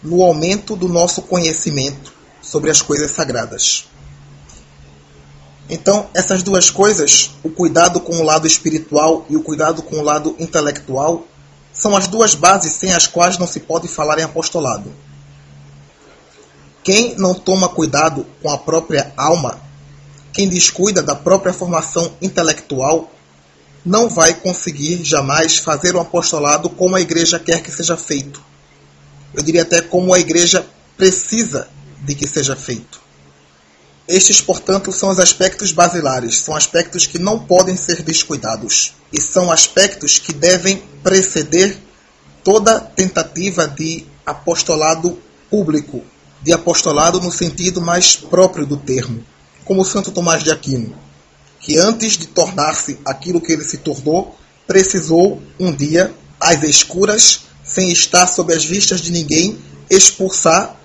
no 0.01 0.23
aumento 0.23 0.75
do 0.75 0.89
nosso 0.89 1.21
conhecimento 1.21 2.11
sobre 2.41 2.71
as 2.71 2.81
coisas 2.81 3.11
sagradas. 3.11 3.85
Então, 5.69 6.09
essas 6.11 6.41
duas 6.41 6.71
coisas, 6.71 7.29
o 7.43 7.51
cuidado 7.51 7.99
com 7.99 8.17
o 8.17 8.23
lado 8.23 8.47
espiritual 8.47 9.27
e 9.29 9.37
o 9.37 9.43
cuidado 9.43 9.83
com 9.83 9.99
o 9.99 10.03
lado 10.03 10.35
intelectual, 10.39 11.27
são 11.71 11.95
as 11.95 12.07
duas 12.07 12.33
bases 12.33 12.73
sem 12.73 12.91
as 12.93 13.05
quais 13.05 13.37
não 13.37 13.45
se 13.45 13.59
pode 13.59 13.87
falar 13.87 14.17
em 14.17 14.23
apostolado. 14.23 14.91
Quem 16.83 17.15
não 17.15 17.33
toma 17.33 17.69
cuidado 17.69 18.25
com 18.41 18.49
a 18.49 18.57
própria 18.57 19.13
alma, 19.15 19.61
quem 20.33 20.47
descuida 20.47 21.03
da 21.03 21.15
própria 21.15 21.53
formação 21.53 22.13
intelectual, 22.21 23.11
não 23.85 24.09
vai 24.09 24.33
conseguir 24.33 25.03
jamais 25.03 25.57
fazer 25.57 25.95
um 25.95 26.01
apostolado 26.01 26.69
como 26.69 26.95
a 26.95 27.01
igreja 27.01 27.39
quer 27.39 27.61
que 27.61 27.71
seja 27.71 27.97
feito. 27.97 28.41
Eu 29.33 29.43
diria 29.43 29.63
até 29.63 29.81
como 29.81 30.13
a 30.13 30.19
igreja 30.19 30.65
precisa 30.97 31.67
de 32.01 32.15
que 32.15 32.27
seja 32.27 32.55
feito. 32.55 32.99
Estes, 34.07 34.41
portanto, 34.41 34.91
são 34.91 35.09
os 35.09 35.19
aspectos 35.19 35.71
basilares, 35.71 36.39
são 36.39 36.55
aspectos 36.55 37.05
que 37.07 37.17
não 37.17 37.39
podem 37.39 37.77
ser 37.77 38.01
descuidados 38.01 38.93
e 39.13 39.21
são 39.21 39.51
aspectos 39.51 40.19
que 40.19 40.33
devem 40.33 40.83
preceder 41.03 41.77
toda 42.43 42.79
tentativa 42.79 43.67
de 43.67 44.05
apostolado 44.25 45.17
público, 45.49 46.03
de 46.41 46.53
apostolado 46.53 47.19
no 47.19 47.31
sentido 47.31 47.81
mais 47.81 48.15
próprio 48.15 48.65
do 48.65 48.77
termo, 48.77 49.23
como 49.63 49.85
Santo 49.85 50.11
Tomás 50.11 50.43
de 50.43 50.51
Aquino, 50.51 50.95
que 51.59 51.77
antes 51.77 52.17
de 52.17 52.27
tornar-se 52.27 52.99
aquilo 53.05 53.39
que 53.39 53.51
ele 53.51 53.63
se 53.63 53.77
tornou, 53.77 54.35
precisou 54.65 55.41
um 55.59 55.71
dia, 55.71 56.13
às 56.39 56.63
escuras, 56.63 57.41
sem 57.63 57.91
estar 57.91 58.27
sob 58.27 58.53
as 58.53 58.65
vistas 58.65 59.01
de 59.01 59.11
ninguém, 59.11 59.59
expulsar 59.89 60.75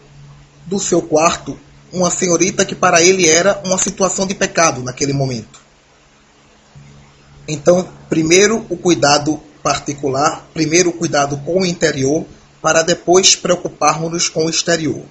do 0.67 0.79
seu 0.79 1.01
quarto 1.01 1.59
uma 1.93 2.11
senhorita 2.11 2.65
que 2.65 2.75
para 2.75 3.01
ele 3.01 3.29
era 3.29 3.61
uma 3.65 3.79
situação 3.79 4.27
de 4.27 4.35
pecado 4.35 4.83
naquele 4.83 5.13
momento. 5.13 5.61
Então, 7.49 7.89
primeiro 8.09 8.67
o 8.69 8.77
cuidado 8.77 9.41
particular, 9.63 10.47
primeiro 10.53 10.91
o 10.91 10.93
cuidado 10.93 11.37
com 11.39 11.63
o 11.63 11.67
interior, 11.67 12.27
para 12.61 12.83
depois 12.83 13.37
preocuparmos-nos 13.37 14.29
com 14.29 14.47
o 14.47 14.51
exterior. 14.51 15.05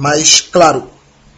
Mas, 0.00 0.40
claro, 0.40 0.88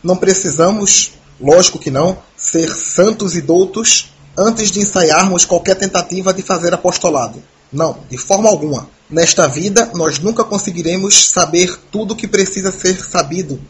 não 0.05 0.17
precisamos, 0.17 1.15
lógico 1.41 1.81
que 1.81 1.91
não, 1.91 2.17
ser 2.37 2.73
santos 2.73 3.35
e 3.35 3.41
doutos 3.41 4.15
antes 4.39 4.71
de 4.71 4.79
ensaiarmos 4.79 5.45
qualquer 5.45 5.75
tentativa 5.75 6.33
de 6.33 6.43
fazer 6.43 6.73
apostolado. 6.73 7.43
Não, 7.73 7.99
de 8.09 8.17
forma 8.17 8.49
alguma. 8.49 8.89
Nesta 9.11 9.49
vida, 9.49 9.91
nós 9.97 10.21
nunca 10.21 10.45
conseguiremos 10.45 11.31
saber 11.31 11.77
tudo 11.91 12.15
o 12.15 12.17
que 12.17 12.29
precisa 12.29 12.71
ser 12.71 13.03
sabido 13.03 13.61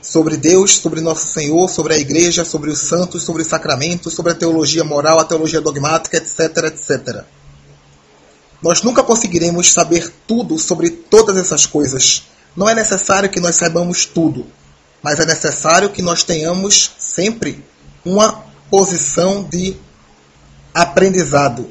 sobre 0.00 0.36
Deus, 0.36 0.76
sobre 0.76 1.00
Nosso 1.00 1.26
Senhor, 1.26 1.68
sobre 1.68 1.94
a 1.94 1.98
Igreja, 1.98 2.44
sobre 2.44 2.70
os 2.70 2.78
santos, 2.78 3.24
sobre 3.24 3.42
os 3.42 3.48
sacramentos, 3.48 4.14
sobre 4.14 4.30
a 4.30 4.36
teologia 4.36 4.84
moral, 4.84 5.18
a 5.18 5.24
teologia 5.24 5.60
dogmática, 5.60 6.18
etc, 6.18 6.66
etc. 6.66 7.24
Nós 8.62 8.80
nunca 8.80 9.02
conseguiremos 9.02 9.72
saber 9.72 10.08
tudo 10.24 10.56
sobre 10.56 10.90
todas 10.90 11.36
essas 11.36 11.66
coisas. 11.66 12.22
Não 12.56 12.68
é 12.68 12.74
necessário 12.74 13.28
que 13.28 13.38
nós 13.38 13.56
saibamos 13.56 14.06
tudo, 14.06 14.46
mas 15.02 15.20
é 15.20 15.26
necessário 15.26 15.90
que 15.90 16.00
nós 16.00 16.24
tenhamos 16.24 16.92
sempre 16.98 17.62
uma 18.04 18.44
posição 18.70 19.44
de 19.44 19.76
aprendizado, 20.74 21.70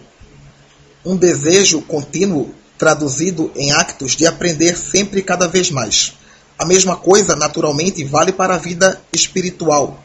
um 1.04 1.18
desejo 1.18 1.82
contínuo 1.82 2.54
traduzido 2.78 3.52
em 3.56 3.72
actos 3.72 4.16
de 4.16 4.28
aprender 4.28 4.78
sempre 4.78 5.20
e 5.20 5.24
cada 5.24 5.48
vez 5.48 5.72
mais. 5.72 6.14
A 6.58 6.66
mesma 6.66 6.96
coisa, 6.96 7.36
naturalmente, 7.36 8.04
vale 8.04 8.32
para 8.32 8.56
a 8.56 8.60
vida 8.60 9.02
espiritual, 9.12 10.00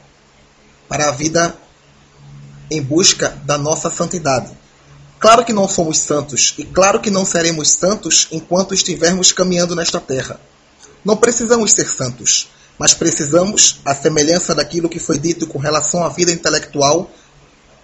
para 0.88 1.08
a 1.08 1.12
vida 1.12 1.54
em 2.70 2.80
busca 2.80 3.36
da 3.44 3.58
nossa 3.58 3.90
santidade. 3.90 4.50
Claro 5.18 5.44
que 5.44 5.52
não 5.52 5.68
somos 5.68 5.98
santos 5.98 6.54
e 6.56 6.64
claro 6.64 7.00
que 7.00 7.10
não 7.10 7.26
seremos 7.26 7.70
santos 7.70 8.28
enquanto 8.30 8.72
estivermos 8.72 9.32
caminhando 9.32 9.76
nesta 9.76 10.00
terra. 10.00 10.40
Não 11.04 11.16
precisamos 11.16 11.72
ser 11.72 11.88
santos, 11.88 12.48
mas 12.78 12.94
precisamos, 12.94 13.80
à 13.84 13.94
semelhança 13.94 14.54
daquilo 14.54 14.88
que 14.88 14.98
foi 14.98 15.18
dito 15.18 15.46
com 15.46 15.58
relação 15.58 16.04
à 16.04 16.08
vida 16.08 16.32
intelectual, 16.32 17.10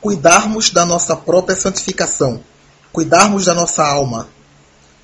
cuidarmos 0.00 0.70
da 0.70 0.84
nossa 0.84 1.16
própria 1.16 1.56
santificação, 1.56 2.42
cuidarmos 2.92 3.46
da 3.46 3.54
nossa 3.54 3.86
alma, 3.86 4.28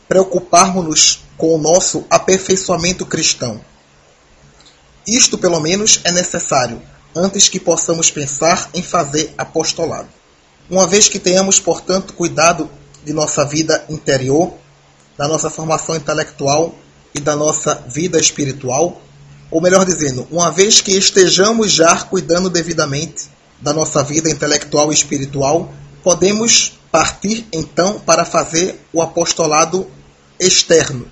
preocuparmos-nos 0.09 1.21
com 1.37 1.55
o 1.55 1.59
nosso 1.59 2.05
aperfeiçoamento 2.11 3.05
cristão. 3.07 3.61
Isto, 5.07 5.37
pelo 5.39 5.61
menos, 5.61 6.01
é 6.05 6.13
necessário 6.13 6.81
antes 7.15 7.49
que 7.49 7.59
possamos 7.59 8.11
pensar 8.11 8.71
em 8.73 8.83
fazer 8.83 9.35
apostolado. 9.37 10.09
Uma 10.71 10.87
vez 10.87 11.09
que 11.09 11.19
tenhamos, 11.19 11.59
portanto, 11.59 12.15
cuidado 12.15 12.71
de 13.05 13.13
nossa 13.13 13.45
vida 13.45 13.85
interior, 13.89 14.55
da 15.19 15.27
nossa 15.27 15.51
formação 15.51 15.97
intelectual 15.97 16.75
e 17.15 17.21
da 17.21 17.37
nossa 17.37 17.75
vida 17.89 18.19
espiritual, 18.19 19.01
ou 19.51 19.61
melhor 19.61 19.85
dizendo, 19.85 20.27
uma 20.31 20.51
vez 20.51 20.81
que 20.81 20.97
estejamos 20.97 21.73
já 21.73 21.97
cuidando 22.05 22.49
devidamente 22.49 23.29
da 23.61 23.73
nossa 23.73 24.03
vida 24.03 24.31
intelectual 24.31 24.91
e 24.91 24.95
espiritual, 24.95 25.73
podemos 26.03 26.79
partir 26.91 27.47
então 27.53 28.01
para 28.01 28.25
fazer 28.25 28.81
o 28.93 29.01
apostolado 29.01 29.87
externo. 30.39 31.07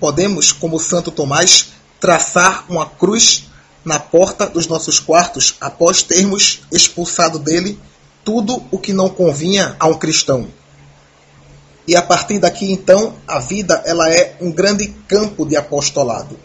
Podemos, 0.00 0.52
como 0.52 0.78
Santo 0.78 1.10
Tomás, 1.10 1.68
traçar 2.00 2.64
uma 2.68 2.86
cruz 2.86 3.44
na 3.84 3.98
porta 3.98 4.46
dos 4.46 4.66
nossos 4.66 4.98
quartos 4.98 5.56
após 5.60 6.02
termos 6.02 6.62
expulsado 6.70 7.38
dele 7.38 7.78
tudo 8.24 8.62
o 8.70 8.78
que 8.78 8.92
não 8.92 9.08
convinha 9.08 9.76
a 9.78 9.86
um 9.88 9.98
cristão. 9.98 10.48
E 11.86 11.96
a 11.96 12.02
partir 12.02 12.38
daqui, 12.38 12.70
então, 12.70 13.14
a 13.26 13.38
vida 13.38 13.82
ela 13.84 14.08
é 14.10 14.36
um 14.40 14.52
grande 14.52 14.88
campo 15.08 15.44
de 15.44 15.56
apostolado. 15.56 16.38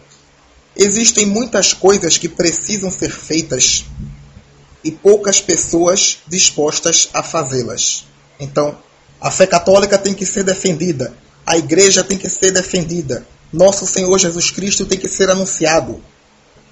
Existem 0.76 1.26
muitas 1.26 1.72
coisas 1.72 2.16
que 2.16 2.28
precisam 2.28 2.90
ser 2.90 3.10
feitas 3.10 3.84
e 4.82 4.90
poucas 4.90 5.40
pessoas 5.40 6.18
dispostas 6.26 7.08
a 7.12 7.22
fazê-las. 7.22 8.06
Então, 8.38 8.76
a 9.20 9.30
fé 9.30 9.46
católica 9.46 9.98
tem 9.98 10.14
que 10.14 10.24
ser 10.24 10.44
defendida, 10.44 11.12
a 11.44 11.56
igreja 11.56 12.04
tem 12.04 12.16
que 12.16 12.28
ser 12.28 12.52
defendida, 12.52 13.26
nosso 13.52 13.86
Senhor 13.86 14.16
Jesus 14.18 14.50
Cristo 14.50 14.86
tem 14.86 14.98
que 14.98 15.08
ser 15.08 15.30
anunciado, 15.30 16.02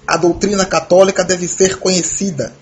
a 0.05 0.15
doutrina 0.15 0.65
católica 0.65 1.23
deve 1.23 1.47
ser 1.47 1.77
conhecida. 1.77 2.55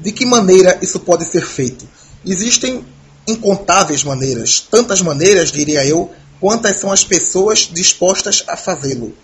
De 0.00 0.10
que 0.10 0.24
maneira 0.24 0.78
isso 0.80 1.00
pode 1.00 1.24
ser 1.26 1.46
feito? 1.46 1.86
Existem 2.24 2.84
incontáveis 3.26 4.04
maneiras, 4.04 4.60
tantas 4.60 5.00
maneiras, 5.00 5.52
diria 5.52 5.84
eu, 5.84 6.12
quantas 6.40 6.76
são 6.76 6.90
as 6.90 7.04
pessoas 7.04 7.68
dispostas 7.72 8.44
a 8.48 8.56
fazê-lo. 8.56 9.14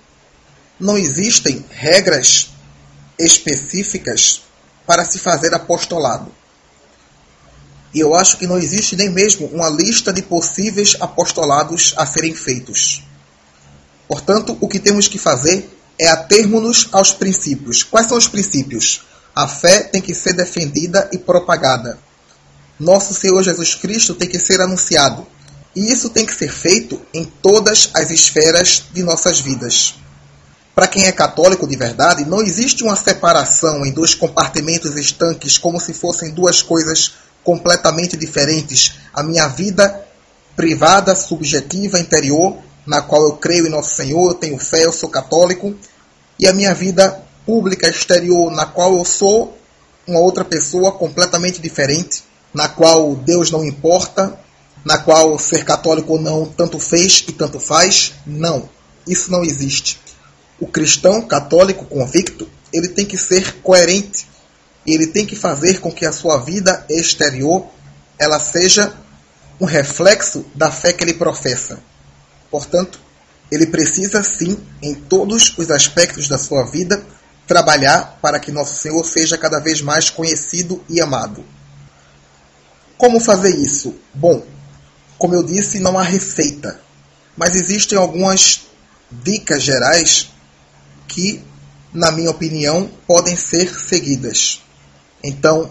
Não 0.78 0.97
existem 0.97 1.64
regras 1.71 2.50
específicas 3.19 4.43
para 4.87 5.05
se 5.05 5.19
fazer 5.19 5.52
apostolado. 5.52 6.33
E 7.93 8.00
eu 8.00 8.14
acho 8.14 8.37
que 8.37 8.47
não 8.47 8.59
existe 8.59 8.95
nem 8.95 9.11
mesmo 9.11 9.47
uma 9.47 9.69
lista 9.69 10.12
de 10.12 10.23
possíveis 10.23 10.97
apostolados 11.00 11.95
a 11.97 12.07
serem 12.07 12.35
feitos. 12.35 13.02
Portanto, 14.07 14.57
o 14.61 14.69
que 14.69 14.78
temos 14.78 15.09
que 15.09 15.19
fazer 15.19 15.69
é 15.99 16.07
atermos-nos 16.09 16.88
aos 16.93 17.12
princípios. 17.12 17.83
Quais 17.83 18.07
são 18.07 18.17
os 18.17 18.28
princípios? 18.28 19.02
A 19.35 19.49
fé 19.49 19.83
tem 19.83 20.00
que 20.00 20.14
ser 20.14 20.35
defendida 20.35 21.09
e 21.12 21.19
propagada. 21.19 21.99
Nosso 22.78 23.12
Senhor 23.14 23.42
Jesus 23.42 23.75
Cristo 23.75 24.14
tem 24.14 24.28
que 24.28 24.38
ser 24.38 24.61
anunciado. 24.61 25.26
E 25.75 25.92
isso 25.92 26.11
tem 26.11 26.25
que 26.25 26.35
ser 26.35 26.50
feito 26.50 27.00
em 27.12 27.25
todas 27.25 27.90
as 27.94 28.11
esferas 28.11 28.85
de 28.92 29.02
nossas 29.02 29.40
vidas. 29.40 29.94
Para 30.75 30.87
quem 30.87 31.06
é 31.06 31.12
católico 31.12 31.66
de 31.66 31.76
verdade, 31.76 32.25
não 32.25 32.40
existe 32.40 32.85
uma 32.85 32.94
separação 32.94 33.85
em 33.85 33.90
dois 33.90 34.14
compartimentos 34.14 34.97
estanques 34.97 35.58
como 35.58 35.80
se 35.80 35.92
fossem 35.92 36.30
duas 36.30 36.62
coisas 36.62 37.14
completamente 37.42 38.16
diferentes. 38.16 38.94
A 39.12 39.23
minha 39.23 39.49
vida 39.49 40.04
privada, 40.54 41.16
subjetiva, 41.16 41.99
interior, 41.99 42.58
na 42.87 43.02
qual 43.02 43.23
eu 43.23 43.37
creio 43.37 43.66
em 43.66 43.70
Nosso 43.70 43.97
Senhor, 43.97 44.30
eu 44.30 44.35
tenho 44.35 44.58
fé, 44.58 44.85
eu 44.85 44.92
sou 44.92 45.08
católico, 45.08 45.75
e 46.38 46.47
a 46.47 46.52
minha 46.52 46.75
vida 46.75 47.23
pública 47.44 47.88
exterior, 47.88 48.50
na 48.52 48.64
qual 48.64 48.97
eu 48.97 49.04
sou 49.04 49.56
uma 50.06 50.20
outra 50.20 50.44
pessoa 50.44 50.92
completamente 50.92 51.61
diferente, 51.61 52.23
na 52.58 52.68
qual 52.68 53.14
Deus 53.14 53.52
não 53.52 53.64
importa, 53.64 54.36
na 54.84 54.98
qual 54.98 55.38
ser 55.38 55.64
católico 55.64 56.14
ou 56.14 56.20
não 56.20 56.44
tanto 56.44 56.80
fez 56.80 57.24
e 57.28 57.30
tanto 57.30 57.60
faz. 57.60 58.14
Não, 58.26 58.68
isso 59.06 59.30
não 59.30 59.44
existe. 59.44 60.00
O 60.58 60.66
cristão 60.66 61.22
católico 61.22 61.84
convicto, 61.84 62.50
ele 62.72 62.88
tem 62.88 63.06
que 63.06 63.16
ser 63.16 63.62
coerente. 63.62 64.26
Ele 64.84 65.06
tem 65.06 65.24
que 65.24 65.36
fazer 65.36 65.78
com 65.78 65.92
que 65.92 66.04
a 66.04 66.10
sua 66.10 66.38
vida 66.38 66.84
exterior 66.90 67.64
ela 68.18 68.40
seja 68.40 68.92
um 69.60 69.64
reflexo 69.64 70.44
da 70.52 70.72
fé 70.72 70.92
que 70.92 71.04
ele 71.04 71.14
professa. 71.14 71.78
Portanto, 72.50 72.98
ele 73.52 73.66
precisa 73.66 74.21
sim, 74.25 74.58
em 74.82 74.97
todos 74.97 75.56
os 75.56 75.71
aspectos 75.71 76.26
da 76.26 76.38
sua 76.38 76.64
vida, 76.64 77.04
trabalhar 77.47 78.18
para 78.21 78.40
que 78.40 78.50
nosso 78.50 78.75
Senhor 78.82 79.04
seja 79.04 79.38
cada 79.38 79.60
vez 79.60 79.80
mais 79.80 80.10
conhecido 80.10 80.82
e 80.88 81.00
amado. 81.00 81.44
Como 82.99 83.21
fazer 83.21 83.56
isso? 83.56 83.95
Bom, 84.13 84.45
como 85.17 85.34
eu 85.34 85.45
disse, 85.45 85.78
não 85.78 85.97
há 85.97 86.02
receita, 86.02 86.80
mas 87.37 87.54
existem 87.54 87.97
algumas 87.97 88.67
dicas 89.11 89.63
gerais 89.63 90.30
que, 91.06 91.41
na 91.95 92.11
minha 92.11 92.30
opinião, 92.30 92.91
podem 93.06 93.37
ser 93.37 93.73
seguidas. 93.73 94.61
Então, 95.23 95.71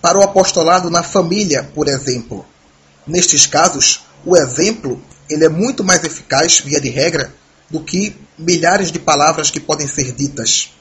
para 0.00 0.18
o 0.18 0.22
apostolado 0.22 0.90
na 0.90 1.02
família, 1.02 1.62
por 1.74 1.86
exemplo, 1.86 2.44
nestes 3.06 3.46
casos, 3.46 4.00
o 4.24 4.34
exemplo 4.34 5.00
ele 5.28 5.44
é 5.44 5.48
muito 5.48 5.84
mais 5.84 6.02
eficaz, 6.04 6.60
via 6.60 6.80
de 6.80 6.88
regra, 6.88 7.32
do 7.70 7.80
que 7.80 8.16
milhares 8.38 8.90
de 8.90 8.98
palavras 8.98 9.50
que 9.50 9.60
podem 9.60 9.86
ser 9.86 10.12
ditas 10.12 10.72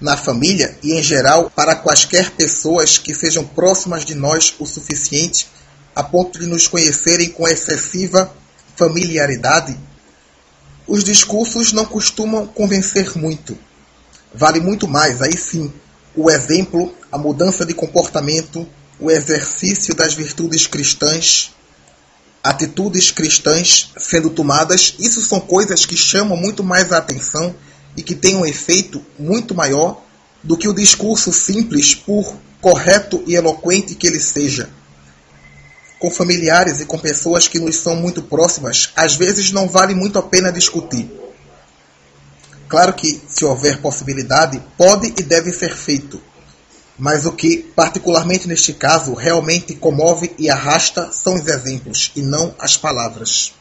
na 0.00 0.16
família 0.16 0.76
e, 0.82 0.92
em 0.92 1.02
geral, 1.02 1.50
para 1.50 1.74
quaisquer 1.74 2.30
pessoas 2.32 2.98
que 2.98 3.14
sejam 3.14 3.44
próximas 3.44 4.04
de 4.04 4.14
nós 4.14 4.54
o 4.58 4.66
suficiente 4.66 5.48
a 5.94 6.02
ponto 6.02 6.38
de 6.38 6.46
nos 6.46 6.68
conhecerem 6.68 7.30
com 7.30 7.48
excessiva 7.48 8.32
familiaridade 8.76 9.76
os 10.88 11.04
discursos 11.04 11.72
não 11.72 11.84
costumam 11.84 12.46
convencer 12.46 13.16
muito. 13.16 13.56
Vale 14.34 14.58
muito 14.58 14.88
mais, 14.88 15.20
aí 15.20 15.36
sim, 15.36 15.70
o 16.16 16.30
exemplo, 16.30 16.94
a 17.12 17.18
mudança 17.18 17.64
de 17.66 17.74
comportamento, 17.74 18.66
o 18.98 19.10
exercício 19.10 19.94
das 19.94 20.14
virtudes 20.14 20.66
cristãs, 20.66 21.54
atitudes 22.42 23.10
cristãs 23.10 23.92
sendo 23.98 24.30
tomadas. 24.30 24.94
Isso 24.98 25.20
são 25.20 25.38
coisas 25.38 25.84
que 25.84 25.96
chamam 25.96 26.38
muito 26.38 26.64
mais 26.64 26.90
a 26.90 26.96
atenção 26.96 27.54
e 27.98 28.02
que 28.02 28.14
têm 28.14 28.36
um 28.36 28.46
efeito 28.46 29.04
muito 29.18 29.56
maior 29.56 30.00
do 30.40 30.56
que 30.56 30.68
o 30.68 30.72
discurso 30.72 31.32
simples, 31.32 31.96
por 31.96 32.36
correto 32.60 33.24
e 33.26 33.34
eloquente 33.34 33.96
que 33.96 34.06
ele 34.06 34.20
seja 34.20 34.70
com 35.98 36.08
familiares 36.12 36.80
e 36.80 36.86
com 36.86 36.96
pessoas 36.96 37.48
que 37.48 37.58
nos 37.58 37.74
são 37.74 37.96
muito 37.96 38.22
próximas, 38.22 38.92
às 38.94 39.16
vezes 39.16 39.50
não 39.50 39.68
vale 39.68 39.96
muito 39.96 40.16
a 40.16 40.22
pena 40.22 40.52
discutir. 40.52 41.10
Claro 42.68 42.92
que, 42.92 43.20
se 43.26 43.44
houver 43.44 43.80
possibilidade, 43.80 44.62
pode 44.76 45.08
e 45.08 45.22
deve 45.24 45.52
ser 45.52 45.74
feito. 45.74 46.22
Mas 46.96 47.26
o 47.26 47.32
que, 47.32 47.56
particularmente 47.74 48.46
neste 48.46 48.72
caso, 48.74 49.12
realmente 49.12 49.74
comove 49.74 50.32
e 50.38 50.48
arrasta 50.48 51.10
são 51.10 51.34
os 51.34 51.48
exemplos 51.48 52.12
e 52.14 52.22
não 52.22 52.54
as 52.60 52.76
palavras. 52.76 53.54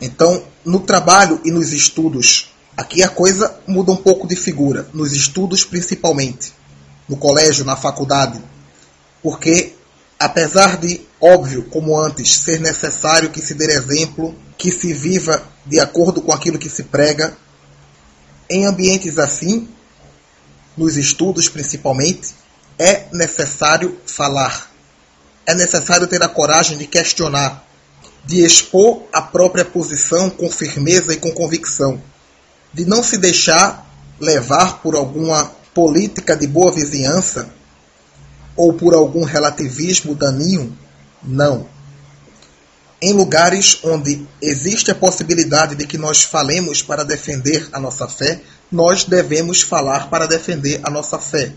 Então, 0.00 0.42
no 0.64 0.80
trabalho 0.80 1.40
e 1.44 1.50
nos 1.50 1.72
estudos, 1.72 2.52
aqui 2.76 3.02
a 3.02 3.08
coisa 3.08 3.58
muda 3.66 3.92
um 3.92 3.96
pouco 3.96 4.26
de 4.26 4.36
figura, 4.36 4.88
nos 4.92 5.12
estudos 5.12 5.64
principalmente, 5.64 6.52
no 7.08 7.16
colégio, 7.16 7.64
na 7.64 7.76
faculdade, 7.76 8.40
porque 9.22 9.74
apesar 10.18 10.76
de, 10.76 11.00
óbvio, 11.20 11.64
como 11.64 11.98
antes, 11.98 12.34
ser 12.38 12.60
necessário 12.60 13.30
que 13.30 13.40
se 13.40 13.54
dê 13.54 13.66
exemplo, 13.72 14.34
que 14.56 14.72
se 14.72 14.92
viva 14.92 15.42
de 15.64 15.78
acordo 15.78 16.20
com 16.20 16.32
aquilo 16.32 16.58
que 16.58 16.68
se 16.68 16.84
prega, 16.84 17.36
em 18.50 18.64
ambientes 18.64 19.18
assim, 19.18 19.68
nos 20.76 20.96
estudos 20.96 21.48
principalmente, 21.48 22.34
é 22.78 23.06
necessário 23.12 24.00
falar. 24.06 24.70
É 25.46 25.54
necessário 25.54 26.06
ter 26.06 26.22
a 26.22 26.28
coragem 26.28 26.78
de 26.78 26.86
questionar, 26.86 27.64
de 28.28 28.44
expor 28.44 29.04
a 29.10 29.22
própria 29.22 29.64
posição 29.64 30.28
com 30.28 30.50
firmeza 30.50 31.14
e 31.14 31.16
com 31.16 31.32
convicção, 31.32 31.98
de 32.74 32.84
não 32.84 33.02
se 33.02 33.16
deixar 33.16 33.90
levar 34.20 34.82
por 34.82 34.94
alguma 34.94 35.50
política 35.72 36.36
de 36.36 36.46
boa 36.46 36.70
vizinhança 36.70 37.48
ou 38.54 38.74
por 38.74 38.92
algum 38.92 39.24
relativismo 39.24 40.14
daninho? 40.14 40.76
Não. 41.22 41.66
Em 43.00 43.14
lugares 43.14 43.78
onde 43.82 44.26
existe 44.42 44.90
a 44.90 44.94
possibilidade 44.94 45.74
de 45.74 45.86
que 45.86 45.96
nós 45.96 46.22
falemos 46.22 46.82
para 46.82 47.04
defender 47.04 47.66
a 47.72 47.80
nossa 47.80 48.06
fé, 48.06 48.42
nós 48.70 49.04
devemos 49.04 49.62
falar 49.62 50.10
para 50.10 50.26
defender 50.26 50.80
a 50.82 50.90
nossa 50.90 51.18
fé. 51.18 51.54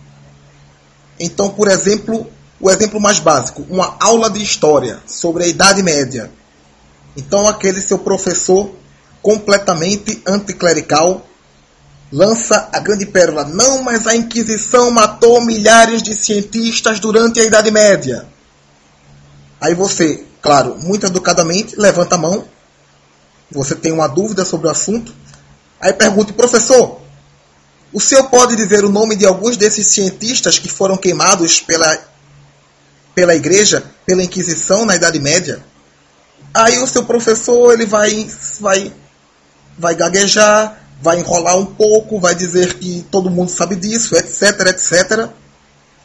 Então, 1.20 1.50
por 1.50 1.68
exemplo, 1.68 2.32
o 2.62 2.72
exemplo 2.72 3.02
mais 3.02 3.20
básico, 3.20 3.66
uma 3.70 3.98
aula 4.00 4.30
de 4.30 4.42
história 4.42 5.02
sobre 5.06 5.44
a 5.44 5.48
Idade 5.48 5.84
Média. 5.84 6.32
Então, 7.16 7.48
aquele 7.48 7.82
seu 7.82 8.00
professor 8.00 8.72
completamente 9.22 10.22
anticlerical 10.26 11.26
lança 12.12 12.70
a 12.74 12.80
grande 12.80 13.06
pérola. 13.06 13.46
Não, 13.46 13.82
mas 13.82 14.08
a 14.08 14.16
Inquisição 14.16 14.92
matou 14.92 15.42
milhares 15.46 16.04
de 16.04 16.14
cientistas 16.14 17.00
durante 17.00 17.40
a 17.40 17.44
Idade 17.44 17.72
Média. 17.72 18.28
Aí 19.60 19.74
você, 19.74 20.26
claro, 20.42 20.78
muito 20.80 21.06
educadamente, 21.06 21.76
levanta 21.78 22.16
a 22.16 22.18
mão. 22.18 22.46
Você 23.52 23.76
tem 23.76 23.92
uma 23.92 24.08
dúvida 24.08 24.44
sobre 24.44 24.68
o 24.68 24.72
assunto. 24.72 25.14
Aí 25.80 25.94
pergunta, 25.94 26.34
professor, 26.34 27.00
o 27.94 28.00
senhor 28.00 28.30
pode 28.30 28.56
dizer 28.56 28.84
o 28.84 28.90
nome 28.90 29.16
de 29.16 29.26
alguns 29.26 29.58
desses 29.58 29.88
cientistas 29.88 30.58
que 30.58 30.70
foram 30.70 30.98
queimados 30.98 31.60
pela, 31.60 31.98
pela 33.14 33.36
igreja, 33.36 33.84
pela 34.06 34.24
Inquisição 34.24 34.86
na 34.86 34.96
Idade 34.96 35.20
Média? 35.20 35.64
Aí 36.54 36.80
o 36.80 36.88
seu 36.88 37.04
professor 37.04 37.74
ele 37.74 37.86
vai, 37.86 38.30
vai, 38.60 38.94
vai 39.78 39.96
gaguejar, 39.96 40.82
vai 41.02 41.20
enrolar 41.20 41.58
um 41.58 41.66
pouco, 41.66 42.20
vai 42.20 42.36
dizer 42.36 42.76
que 42.76 43.06
todo 43.10 43.30
mundo 43.30 43.50
sabe 43.50 43.76
disso, 43.76 44.16
etc, 44.16 44.68
etc. 44.68 45.30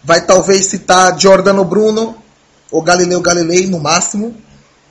Vai 0.04 0.24
talvez 0.24 0.66
citar 0.66 1.18
Giordano 1.18 1.64
Bruno, 1.64 2.16
ou 2.70 2.82
Galileu 2.82 3.20
Galilei 3.20 3.66
no 3.66 3.80
máximo. 3.80 4.36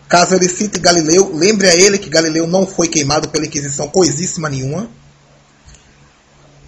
Caso 0.07 0.35
ele 0.35 0.47
cite 0.47 0.79
Galileu, 0.79 1.31
lembre 1.33 1.67
a 1.67 1.75
ele 1.75 1.97
que 1.97 2.09
Galileu 2.09 2.45
não 2.45 2.67
foi 2.67 2.87
queimado 2.87 3.29
pela 3.29 3.45
Inquisição 3.45 3.87
coisíssima 3.87 4.49
nenhuma. 4.49 4.89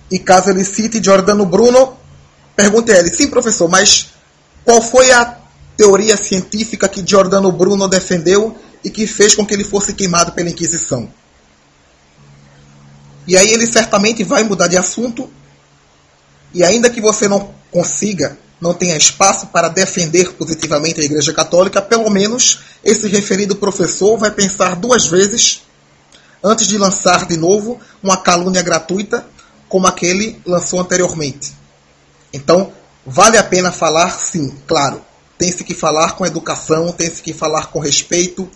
E 0.09 0.17
caso 0.17 0.49
ele 0.49 0.63
cite 0.63 1.03
Giordano 1.03 1.45
Bruno, 1.45 1.97
pergunte 2.55 2.91
a 2.91 2.97
ele: 2.97 3.09
sim, 3.09 3.27
professor, 3.27 3.69
mas 3.69 4.07
qual 4.63 4.81
foi 4.81 5.11
a 5.11 5.37
teoria 5.75 6.17
científica 6.17 6.87
que 6.87 7.05
Giordano 7.05 7.51
Bruno 7.51 7.87
defendeu 7.87 8.57
e 8.87 8.89
que 8.89 9.05
fez 9.05 9.35
com 9.35 9.45
que 9.45 9.53
ele 9.53 9.65
fosse 9.65 9.93
queimado 9.93 10.31
pela 10.31 10.49
Inquisição? 10.49 11.11
E 13.27 13.35
aí 13.35 13.51
ele 13.51 13.67
certamente 13.67 14.23
vai 14.23 14.43
mudar 14.45 14.67
de 14.67 14.77
assunto. 14.77 15.29
E 16.53 16.63
ainda 16.63 16.89
que 16.89 17.01
você 17.01 17.27
não 17.27 17.53
consiga 17.69 18.37
não 18.61 18.73
tenha 18.73 18.95
espaço 18.95 19.47
para 19.47 19.67
defender 19.67 20.33
positivamente 20.33 20.99
a 20.99 21.03
Igreja 21.03 21.31
Católica, 21.31 21.79
pelo 21.79 22.09
menos 22.09 22.59
esse 22.83 23.07
referido 23.07 23.57
professor 23.57 24.17
vai 24.17 24.31
pensar 24.31 24.75
duas 24.75 25.05
vezes 25.05 25.61
antes 26.41 26.65
de 26.65 26.77
lançar 26.77 27.27
de 27.27 27.37
novo 27.37 27.79
uma 28.01 28.17
calúnia 28.17 28.63
gratuita 28.63 29.27
como 29.67 29.85
aquele 29.85 30.41
lançou 30.45 30.79
anteriormente. 30.79 31.53
Então, 32.33 32.71
vale 33.05 33.37
a 33.37 33.43
pena 33.43 33.71
falar 33.71 34.09
sim, 34.11 34.55
claro. 34.65 35.05
Tem-se 35.37 35.63
que 35.63 35.75
falar 35.75 36.13
com 36.13 36.25
educação, 36.25 36.91
tem-se 36.91 37.21
que 37.21 37.33
falar 37.33 37.67
com 37.67 37.79
respeito, 37.79 38.49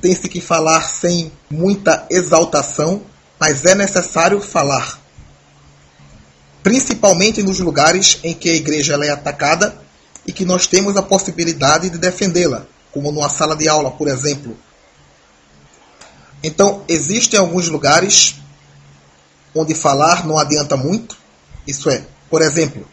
tem-se 0.00 0.28
que 0.28 0.40
falar 0.40 0.82
sem 0.82 1.32
muita 1.50 2.06
exaltação, 2.10 3.02
mas 3.38 3.64
é 3.64 3.74
necessário 3.74 4.40
falar 4.40 5.06
principalmente 6.66 7.44
nos 7.44 7.60
lugares 7.60 8.18
em 8.24 8.34
que 8.34 8.50
a 8.50 8.54
igreja 8.54 8.96
é 8.96 9.10
atacada 9.10 9.80
e 10.26 10.32
que 10.32 10.44
nós 10.44 10.66
temos 10.66 10.96
a 10.96 11.02
possibilidade 11.02 11.88
de 11.88 11.96
defendê-la, 11.96 12.66
como 12.90 13.12
numa 13.12 13.28
sala 13.28 13.54
de 13.54 13.68
aula, 13.68 13.92
por 13.92 14.08
exemplo. 14.08 14.58
Então, 16.42 16.82
existem 16.88 17.38
alguns 17.38 17.68
lugares 17.68 18.34
onde 19.54 19.76
falar 19.76 20.26
não 20.26 20.36
adianta 20.36 20.76
muito. 20.76 21.16
Isso 21.68 21.88
é, 21.88 22.04
por 22.28 22.42
exemplo, 22.42 22.84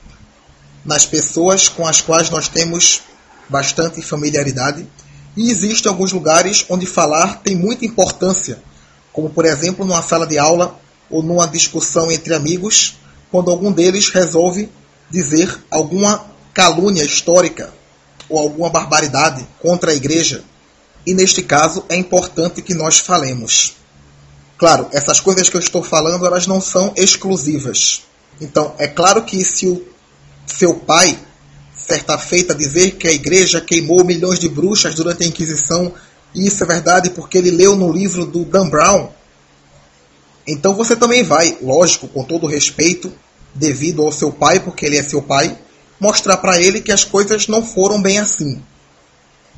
nas 0.86 1.08
pessoas 1.08 1.68
com 1.68 1.88
as 1.88 2.00
quais 2.00 2.30
nós 2.30 2.48
temos 2.48 3.02
bastante 3.50 4.04
familiaridade. 4.04 4.88
E 5.36 5.50
existem 5.50 5.90
alguns 5.90 6.12
lugares 6.12 6.66
onde 6.70 6.86
falar 6.86 7.42
tem 7.42 7.56
muita 7.56 7.86
importância, 7.86 8.62
como 9.12 9.30
por 9.30 9.46
exemplo 9.46 9.86
numa 9.86 10.02
sala 10.02 10.28
de 10.28 10.38
aula 10.38 10.80
ou 11.10 11.24
numa 11.24 11.48
discussão 11.48 12.12
entre 12.12 12.34
amigos 12.34 12.96
quando 13.32 13.50
algum 13.50 13.72
deles 13.72 14.10
resolve 14.10 14.70
dizer 15.10 15.60
alguma 15.70 16.26
calúnia 16.54 17.04
histórica 17.04 17.74
ou 18.30 18.40
alguma 18.40 18.70
barbaridade 18.70 19.48
contra 19.60 19.92
a 19.92 19.96
igreja. 19.96 20.44
E 21.06 21.14
neste 21.14 21.42
caso 21.42 21.84
é 21.90 21.96
importante 21.96 22.62
que 22.62 22.74
nós 22.74 23.00
falemos. 23.00 23.76
Claro, 24.58 24.88
essas 24.92 25.20
coisas 25.20 25.50
que 25.50 25.58
eu 25.58 25.60
estou 25.60 25.84
falando, 25.84 26.26
elas 26.26 26.48
não 26.48 26.62
são 26.62 26.94
exclusivas. 26.96 28.04
Então, 28.40 28.74
é 28.78 28.88
claro 28.88 29.24
que 29.24 29.44
se 29.44 29.68
o 29.68 29.86
seu 30.46 30.76
pai, 30.76 31.20
certa 31.88 32.18
feita, 32.18 32.56
dizer 32.56 32.92
que 32.92 33.08
a 33.08 33.12
igreja 33.12 33.60
queimou 33.62 34.04
milhões 34.04 34.40
de 34.40 34.50
bruxas 34.50 34.96
durante 34.96 35.24
a 35.24 35.28
Inquisição, 35.28 35.94
e 36.34 36.48
isso 36.48 36.64
é 36.64 36.68
verdade 36.68 37.10
porque 37.12 37.38
ele 37.38 37.52
leu 37.52 37.76
no 37.76 37.92
livro 37.92 38.26
do 38.26 38.46
Dan 38.46 38.70
Brown, 38.70 39.10
então 40.46 40.74
você 40.76 40.96
também 40.96 41.24
vai, 41.24 41.58
lógico, 41.62 42.08
com 42.08 42.24
todo 42.24 42.48
respeito, 42.48 43.12
devido 43.56 44.02
ao 44.02 44.12
seu 44.12 44.32
pai, 44.32 44.60
porque 44.60 44.86
ele 44.86 44.98
é 44.98 45.04
seu 45.04 45.22
pai, 45.22 45.58
mostrar 46.00 46.38
para 46.38 46.60
ele 46.60 46.82
que 46.82 46.92
as 46.92 47.04
coisas 47.04 47.48
não 47.48 47.66
foram 47.66 48.02
bem 48.02 48.20
assim. 48.20 48.62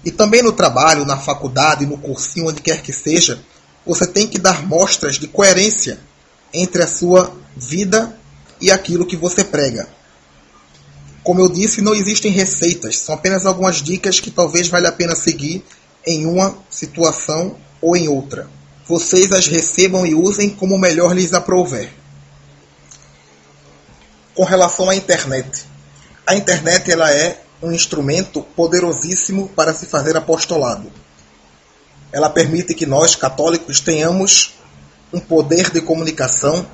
E 0.03 0.11
também 0.11 0.43
no 0.43 0.51
trabalho, 0.51 1.05
na 1.05 1.17
faculdade, 1.17 1.85
no 1.85 1.97
cursinho, 1.97 2.49
onde 2.49 2.61
quer 2.61 2.81
que 2.81 2.93
seja, 2.93 3.41
você 3.85 4.05
tem 4.05 4.27
que 4.27 4.37
dar 4.37 4.65
mostras 4.67 5.15
de 5.15 5.27
coerência 5.27 5.99
entre 6.53 6.83
a 6.83 6.87
sua 6.87 7.35
vida 7.55 8.15
e 8.61 8.71
aquilo 8.71 9.05
que 9.05 9.15
você 9.15 9.43
prega. 9.43 9.87
Como 11.25 11.41
eu 11.41 11.49
disse, 11.49 11.81
não 11.81 11.93
existem 11.93 12.31
receitas, 12.31 12.99
são 12.99 13.15
apenas 13.15 13.45
algumas 13.45 13.81
dicas 13.81 14.21
que 14.21 14.31
talvez 14.31 14.69
valha 14.69 14.89
a 14.89 14.93
pena 14.93 15.15
seguir 15.15 15.65
em 16.05 16.25
uma 16.25 16.55
situação 16.69 17.57
ou 17.81 17.97
em 17.97 18.07
outra. 18.07 18.47
Vocês 18.87 19.33
as 19.33 19.47
recebam 19.47 20.05
e 20.05 20.13
usem 20.15 20.51
como 20.51 20.77
melhor 20.77 21.13
lhes 21.13 21.33
aprouver 21.33 21.91
com 24.35 24.43
relação 24.43 24.89
à 24.89 24.95
internet. 24.95 25.65
A 26.27 26.35
internet 26.35 26.91
ela 26.91 27.11
é 27.11 27.41
um 27.59 27.71
instrumento 27.71 28.41
poderosíssimo 28.41 29.47
para 29.49 29.73
se 29.73 29.87
fazer 29.87 30.15
apostolado. 30.15 30.91
Ela 32.11 32.29
permite 32.29 32.75
que 32.75 32.85
nós, 32.85 33.15
católicos, 33.15 33.79
tenhamos 33.79 34.53
um 35.11 35.19
poder 35.19 35.71
de 35.71 35.81
comunicação 35.81 36.67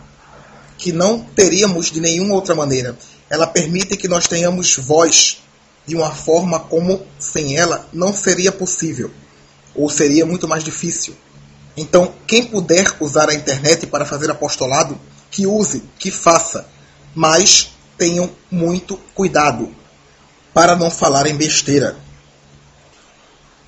que 0.78 0.92
não 0.92 1.20
teríamos 1.20 1.92
de 1.92 2.02
nenhuma 2.02 2.34
outra 2.34 2.56
maneira. 2.56 2.98
Ela 3.32 3.48
permite 3.48 3.98
que 3.98 4.08
nós 4.08 4.28
tenhamos 4.28 4.76
voz 4.76 5.42
de 5.88 5.96
uma 5.96 6.12
forma 6.12 6.60
como 6.60 7.04
sem 7.18 7.58
ela 7.58 7.88
não 7.92 8.14
seria 8.14 8.52
possível, 8.52 9.10
ou 9.74 9.90
seria 9.90 10.28
muito 10.28 10.48
mais 10.48 10.64
difícil. 10.64 11.16
Então, 11.76 12.14
quem 12.28 12.46
puder 12.46 12.96
usar 13.00 13.30
a 13.30 13.34
internet 13.34 13.88
para 13.88 14.06
fazer 14.06 14.30
apostolado, 14.30 15.00
que 15.32 15.48
use, 15.48 15.82
que 15.98 16.12
faça 16.12 16.70
mas 17.14 17.72
tenham 17.98 18.30
muito 18.50 18.98
cuidado 19.14 19.74
para 20.54 20.76
não 20.76 20.90
falarem 20.90 21.36
besteira. 21.36 21.96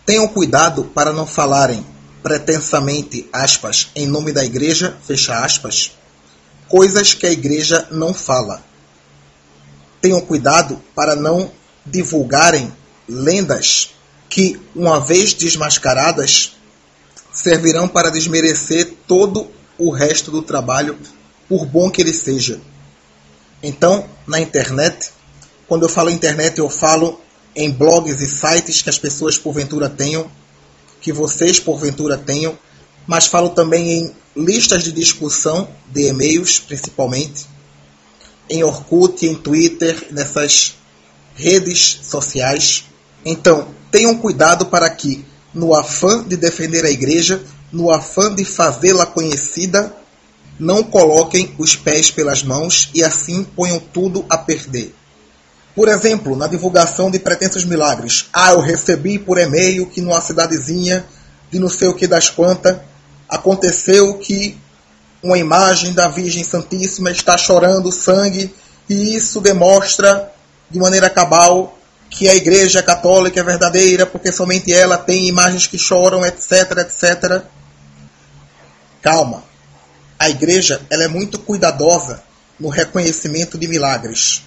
Tenham 0.05 0.27
cuidado 0.27 0.85
para 0.85 1.13
não 1.13 1.25
falarem 1.25 1.85
pretensamente, 2.21 3.27
aspas, 3.31 3.89
em 3.95 4.07
nome 4.07 4.31
da 4.31 4.43
igreja, 4.43 4.97
fecha 5.05 5.43
aspas, 5.43 5.97
coisas 6.67 7.13
que 7.13 7.25
a 7.25 7.31
igreja 7.31 7.87
não 7.91 8.13
fala. 8.13 8.63
Tenham 10.03 10.19
cuidado 10.19 10.81
para 10.93 11.15
não 11.15 11.49
divulgarem 11.85 12.69
lendas 13.07 13.91
que, 14.27 14.59
uma 14.75 14.99
vez 14.99 15.33
desmascaradas, 15.33 16.57
servirão 17.31 17.87
para 17.87 18.11
desmerecer 18.11 18.95
todo 19.07 19.47
o 19.77 19.91
resto 19.91 20.29
do 20.29 20.41
trabalho, 20.41 20.97
por 21.47 21.65
bom 21.65 21.89
que 21.89 22.01
ele 22.01 22.11
seja. 22.11 22.59
Então, 23.63 24.05
na 24.27 24.41
internet, 24.41 25.11
quando 25.69 25.83
eu 25.83 25.89
falo 25.89 26.09
internet, 26.09 26.59
eu 26.59 26.69
falo 26.69 27.21
em 27.55 27.71
blogs 27.71 28.19
e 28.19 28.27
sites 28.27 28.81
que 28.81 28.89
as 28.89 28.99
pessoas 28.99 29.37
porventura 29.37 29.87
tenham, 29.87 30.29
que 30.99 31.13
vocês 31.13 31.61
porventura 31.61 32.17
tenham, 32.17 32.59
mas 33.07 33.27
falo 33.27 33.51
também 33.51 33.89
em 33.89 34.15
listas 34.35 34.83
de 34.83 34.91
discussão 34.91 35.69
de 35.87 36.09
e-mails, 36.09 36.59
principalmente, 36.59 37.52
em 38.49 38.63
Orkut, 38.63 39.25
em 39.25 39.35
Twitter, 39.35 40.07
nessas 40.11 40.75
redes 41.35 41.99
sociais. 42.03 42.85
Então, 43.25 43.67
tenham 43.91 44.15
cuidado 44.17 44.65
para 44.65 44.89
que, 44.89 45.25
no 45.53 45.75
afã 45.75 46.23
de 46.23 46.35
defender 46.35 46.85
a 46.85 46.89
igreja, 46.89 47.41
no 47.71 47.91
afã 47.91 48.33
de 48.33 48.45
fazê-la 48.45 49.05
conhecida, 49.05 49.95
não 50.59 50.83
coloquem 50.83 51.53
os 51.57 51.75
pés 51.75 52.11
pelas 52.11 52.43
mãos 52.43 52.89
e 52.93 53.03
assim 53.03 53.43
ponham 53.43 53.79
tudo 53.79 54.25
a 54.29 54.37
perder. 54.37 54.93
Por 55.75 55.87
exemplo, 55.87 56.35
na 56.35 56.47
divulgação 56.47 57.09
de 57.09 57.17
pretensos 57.17 57.65
milagres. 57.65 58.27
Ah, 58.31 58.51
eu 58.51 58.59
recebi 58.59 59.17
por 59.17 59.39
e-mail 59.39 59.87
que 59.87 60.01
numa 60.01 60.21
cidadezinha 60.21 61.03
de 61.51 61.57
não 61.57 61.69
sei 61.69 61.87
o 61.87 61.95
que 61.95 62.05
das 62.05 62.29
quantas 62.29 62.77
aconteceu 63.27 64.19
que 64.19 64.55
uma 65.23 65.37
imagem 65.37 65.93
da 65.93 66.07
Virgem 66.07 66.43
Santíssima 66.43 67.09
está 67.09 67.37
chorando 67.37 67.91
sangue 67.91 68.53
e 68.89 69.15
isso 69.15 69.39
demonstra 69.41 70.31
de 70.69 70.77
maneira 70.77 71.09
cabal 71.09 71.79
que 72.09 72.27
a 72.27 72.35
Igreja 72.35 72.83
Católica 72.83 73.39
é 73.39 73.43
verdadeira 73.43 74.05
porque 74.05 74.31
somente 74.31 74.71
ela 74.71 74.97
tem 74.97 75.27
imagens 75.27 75.65
que 75.65 75.79
choram, 75.79 76.25
etc, 76.25 76.77
etc. 76.79 77.41
Calma 79.01 79.43
a 80.23 80.29
igreja 80.29 80.81
ela 80.89 81.03
é 81.03 81.07
muito 81.09 81.37
cuidadosa 81.37 82.23
no 82.57 82.69
reconhecimento 82.69 83.57
de 83.57 83.67
milagres. 83.67 84.41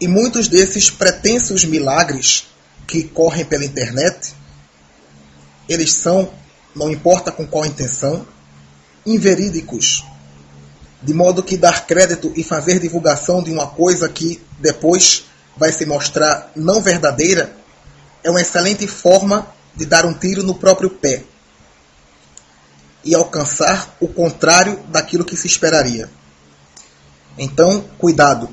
E 0.00 0.08
muitos 0.08 0.48
desses 0.48 0.88
pretensos 0.88 1.62
milagres 1.66 2.46
que 2.86 3.02
correm 3.02 3.44
pela 3.44 3.66
internet, 3.66 4.34
eles 5.68 5.92
são, 5.92 6.32
não 6.74 6.90
importa 6.90 7.30
com 7.30 7.46
qual 7.46 7.66
intenção, 7.66 8.26
inverídicos. 9.04 10.04
De 11.02 11.14
modo 11.14 11.42
que 11.42 11.56
dar 11.56 11.86
crédito 11.86 12.32
e 12.36 12.44
fazer 12.44 12.78
divulgação 12.78 13.42
de 13.42 13.50
uma 13.50 13.66
coisa 13.66 14.08
que 14.08 14.42
depois 14.58 15.24
vai 15.56 15.72
se 15.72 15.86
mostrar 15.86 16.50
não 16.54 16.80
verdadeira 16.80 17.54
é 18.22 18.30
uma 18.30 18.40
excelente 18.40 18.86
forma 18.86 19.46
de 19.74 19.86
dar 19.86 20.04
um 20.04 20.12
tiro 20.12 20.42
no 20.42 20.54
próprio 20.54 20.90
pé 20.90 21.22
e 23.04 23.14
alcançar 23.14 23.96
o 23.98 24.08
contrário 24.08 24.78
daquilo 24.88 25.24
que 25.24 25.36
se 25.36 25.46
esperaria. 25.46 26.10
Então, 27.38 27.84
cuidado. 27.98 28.48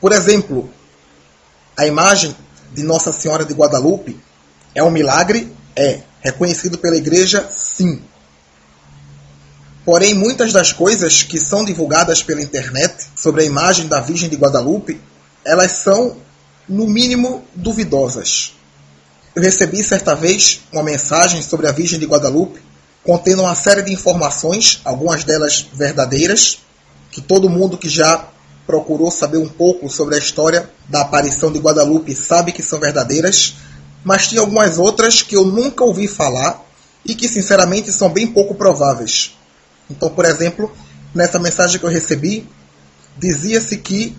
Por 0.00 0.12
exemplo, 0.12 0.72
a 1.76 1.86
imagem 1.86 2.36
de 2.72 2.82
Nossa 2.82 3.12
Senhora 3.12 3.44
de 3.44 3.52
Guadalupe 3.52 4.18
é 4.74 4.82
um 4.82 4.90
milagre? 4.90 5.52
É. 5.74 6.02
Reconhecido 6.20 6.78
pela 6.78 6.96
igreja? 6.96 7.48
Sim. 7.50 8.02
Porém, 9.90 10.14
muitas 10.14 10.52
das 10.52 10.72
coisas 10.72 11.24
que 11.24 11.40
são 11.40 11.64
divulgadas 11.64 12.22
pela 12.22 12.40
internet 12.40 13.08
sobre 13.16 13.42
a 13.42 13.44
imagem 13.44 13.88
da 13.88 14.00
Virgem 14.00 14.28
de 14.28 14.36
Guadalupe, 14.36 15.00
elas 15.44 15.72
são, 15.72 16.16
no 16.68 16.86
mínimo, 16.86 17.44
duvidosas. 17.56 18.54
Eu 19.34 19.42
recebi 19.42 19.82
certa 19.82 20.14
vez 20.14 20.60
uma 20.72 20.84
mensagem 20.84 21.42
sobre 21.42 21.66
a 21.66 21.72
Virgem 21.72 21.98
de 21.98 22.06
Guadalupe 22.06 22.62
contendo 23.02 23.42
uma 23.42 23.56
série 23.56 23.82
de 23.82 23.92
informações, 23.92 24.80
algumas 24.84 25.24
delas 25.24 25.66
verdadeiras, 25.74 26.60
que 27.10 27.20
todo 27.20 27.50
mundo 27.50 27.76
que 27.76 27.88
já 27.88 28.28
procurou 28.68 29.10
saber 29.10 29.38
um 29.38 29.48
pouco 29.48 29.90
sobre 29.90 30.14
a 30.14 30.18
história 30.18 30.70
da 30.88 31.00
aparição 31.00 31.50
de 31.50 31.58
Guadalupe 31.58 32.14
sabe 32.14 32.52
que 32.52 32.62
são 32.62 32.78
verdadeiras, 32.78 33.56
mas 34.04 34.28
tinha 34.28 34.40
algumas 34.40 34.78
outras 34.78 35.20
que 35.20 35.36
eu 35.36 35.44
nunca 35.44 35.82
ouvi 35.82 36.06
falar 36.06 36.64
e 37.04 37.12
que 37.12 37.28
sinceramente 37.28 37.90
são 37.90 38.08
bem 38.08 38.28
pouco 38.28 38.54
prováveis. 38.54 39.32
Então, 39.90 40.08
por 40.08 40.24
exemplo, 40.24 40.72
nessa 41.14 41.38
mensagem 41.38 41.78
que 41.78 41.84
eu 41.84 41.90
recebi, 41.90 42.48
dizia-se 43.18 43.76
que 43.78 44.16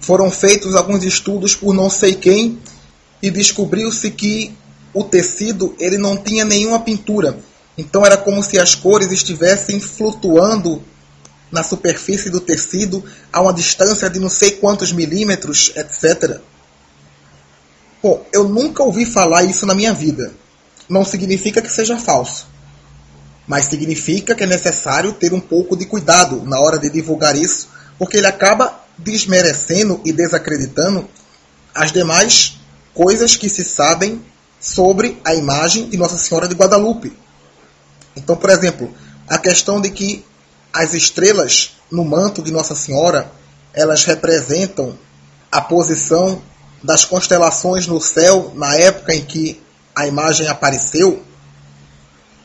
foram 0.00 0.30
feitos 0.30 0.74
alguns 0.74 1.04
estudos 1.04 1.54
por 1.54 1.72
não 1.72 1.88
sei 1.88 2.14
quem 2.14 2.58
e 3.22 3.30
descobriu-se 3.30 4.10
que 4.10 4.54
o 4.92 5.04
tecido 5.04 5.74
ele 5.78 5.98
não 5.98 6.16
tinha 6.16 6.44
nenhuma 6.44 6.80
pintura. 6.80 7.38
Então 7.76 8.04
era 8.04 8.16
como 8.16 8.42
se 8.42 8.58
as 8.58 8.74
cores 8.74 9.12
estivessem 9.12 9.80
flutuando 9.80 10.82
na 11.50 11.62
superfície 11.62 12.30
do 12.30 12.40
tecido 12.40 13.02
a 13.32 13.40
uma 13.40 13.54
distância 13.54 14.10
de 14.10 14.18
não 14.18 14.28
sei 14.28 14.52
quantos 14.52 14.92
milímetros, 14.92 15.72
etc. 15.76 16.40
Bom, 18.02 18.24
eu 18.32 18.48
nunca 18.48 18.82
ouvi 18.82 19.04
falar 19.04 19.44
isso 19.44 19.64
na 19.64 19.74
minha 19.74 19.92
vida. 19.92 20.32
Não 20.88 21.04
significa 21.04 21.62
que 21.62 21.70
seja 21.70 21.98
falso 21.98 22.46
mas 23.48 23.64
significa 23.64 24.34
que 24.34 24.44
é 24.44 24.46
necessário 24.46 25.14
ter 25.14 25.32
um 25.32 25.40
pouco 25.40 25.74
de 25.74 25.86
cuidado 25.86 26.42
na 26.44 26.60
hora 26.60 26.78
de 26.78 26.90
divulgar 26.90 27.34
isso, 27.34 27.70
porque 27.98 28.18
ele 28.18 28.26
acaba 28.26 28.78
desmerecendo 28.98 30.00
e 30.04 30.12
desacreditando 30.12 31.08
as 31.74 31.90
demais 31.90 32.58
coisas 32.92 33.36
que 33.36 33.48
se 33.48 33.64
sabem 33.64 34.22
sobre 34.60 35.18
a 35.24 35.34
imagem 35.34 35.88
de 35.88 35.96
Nossa 35.96 36.18
Senhora 36.18 36.46
de 36.46 36.54
Guadalupe. 36.54 37.16
Então, 38.14 38.36
por 38.36 38.50
exemplo, 38.50 38.92
a 39.26 39.38
questão 39.38 39.80
de 39.80 39.90
que 39.90 40.24
as 40.72 40.92
estrelas 40.92 41.78
no 41.90 42.04
manto 42.04 42.42
de 42.42 42.52
Nossa 42.52 42.74
Senhora, 42.74 43.32
elas 43.72 44.04
representam 44.04 44.98
a 45.50 45.60
posição 45.60 46.42
das 46.82 47.04
constelações 47.04 47.86
no 47.86 48.00
céu 48.00 48.52
na 48.54 48.76
época 48.76 49.14
em 49.14 49.24
que 49.24 49.62
a 49.94 50.06
imagem 50.06 50.48
apareceu, 50.48 51.22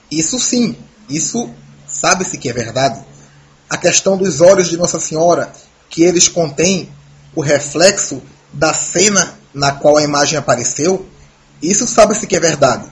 isso 0.10 0.40
sim 0.40 0.78
isso 1.10 1.50
sabe-se 1.88 2.38
que 2.38 2.50
é 2.50 2.54
verdade. 2.54 3.04
A 3.70 3.78
questão 3.78 4.18
dos 4.18 4.42
olhos 4.42 4.70
de 4.70 4.78
Nossa 4.78 5.00
Senhora, 5.00 5.52
que 5.90 6.04
eles 6.04 6.28
contêm 6.28 6.90
o 7.36 7.42
reflexo 7.42 8.22
da 8.52 8.74
cena 8.74 9.38
na 9.54 9.72
qual 9.72 9.98
a 9.98 10.04
imagem 10.04 10.38
apareceu, 10.38 11.08
isso 11.62 11.88
sabe-se 11.88 12.28
que 12.28 12.36
é 12.36 12.40
verdade. 12.40 12.88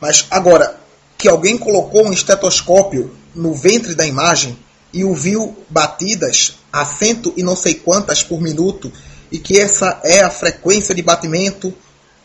Mas 0.00 0.26
agora, 0.30 0.78
que 1.16 1.28
alguém 1.28 1.56
colocou 1.58 2.06
um 2.06 2.12
estetoscópio 2.12 3.14
no 3.34 3.54
ventre 3.54 3.94
da 3.94 4.06
imagem 4.06 4.58
e 4.92 5.04
o 5.04 5.14
viu 5.14 5.56
batidas 5.68 6.56
a 6.72 6.84
cento 6.84 7.32
e 7.36 7.42
não 7.42 7.54
sei 7.54 7.74
quantas 7.74 8.22
por 8.22 8.40
minuto, 8.40 8.92
e 9.30 9.38
que 9.38 9.58
essa 9.58 10.00
é 10.02 10.22
a 10.22 10.30
frequência 10.30 10.94
de 10.94 11.02
batimento 11.02 11.72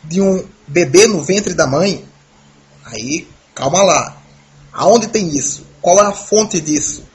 de 0.04 0.22
um 0.22 0.44
bebê 0.68 1.08
no 1.08 1.22
ventre 1.22 1.54
da 1.54 1.68
mãe, 1.68 2.06
aí 2.86 3.28
calma 3.54 3.84
lá. 3.84 4.18
Aonde 4.76 5.08
tem 5.08 5.30
isso? 5.30 5.66
Qual 5.82 5.98
é 6.00 6.06
a 6.06 6.12
fonte 6.12 6.60
disso? 6.60 7.06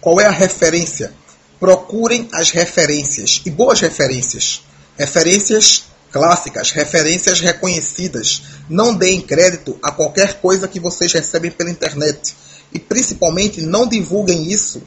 Qual 0.00 0.18
é 0.18 0.24
a 0.24 0.30
referência? 0.30 1.12
Procurem 1.60 2.26
as 2.32 2.50
referências 2.50 3.42
e 3.44 3.50
boas 3.50 3.80
referências. 3.80 4.62
Referências 4.96 5.84
clássicas, 6.10 6.70
referências 6.70 7.40
reconhecidas. 7.40 8.42
Não 8.68 8.94
deem 8.94 9.20
crédito 9.20 9.78
a 9.82 9.92
qualquer 9.92 10.40
coisa 10.40 10.66
que 10.66 10.80
vocês 10.80 11.12
recebem 11.12 11.50
pela 11.50 11.70
internet. 11.70 12.34
E 12.72 12.78
principalmente 12.78 13.60
não 13.60 13.86
divulguem 13.86 14.50
isso 14.50 14.82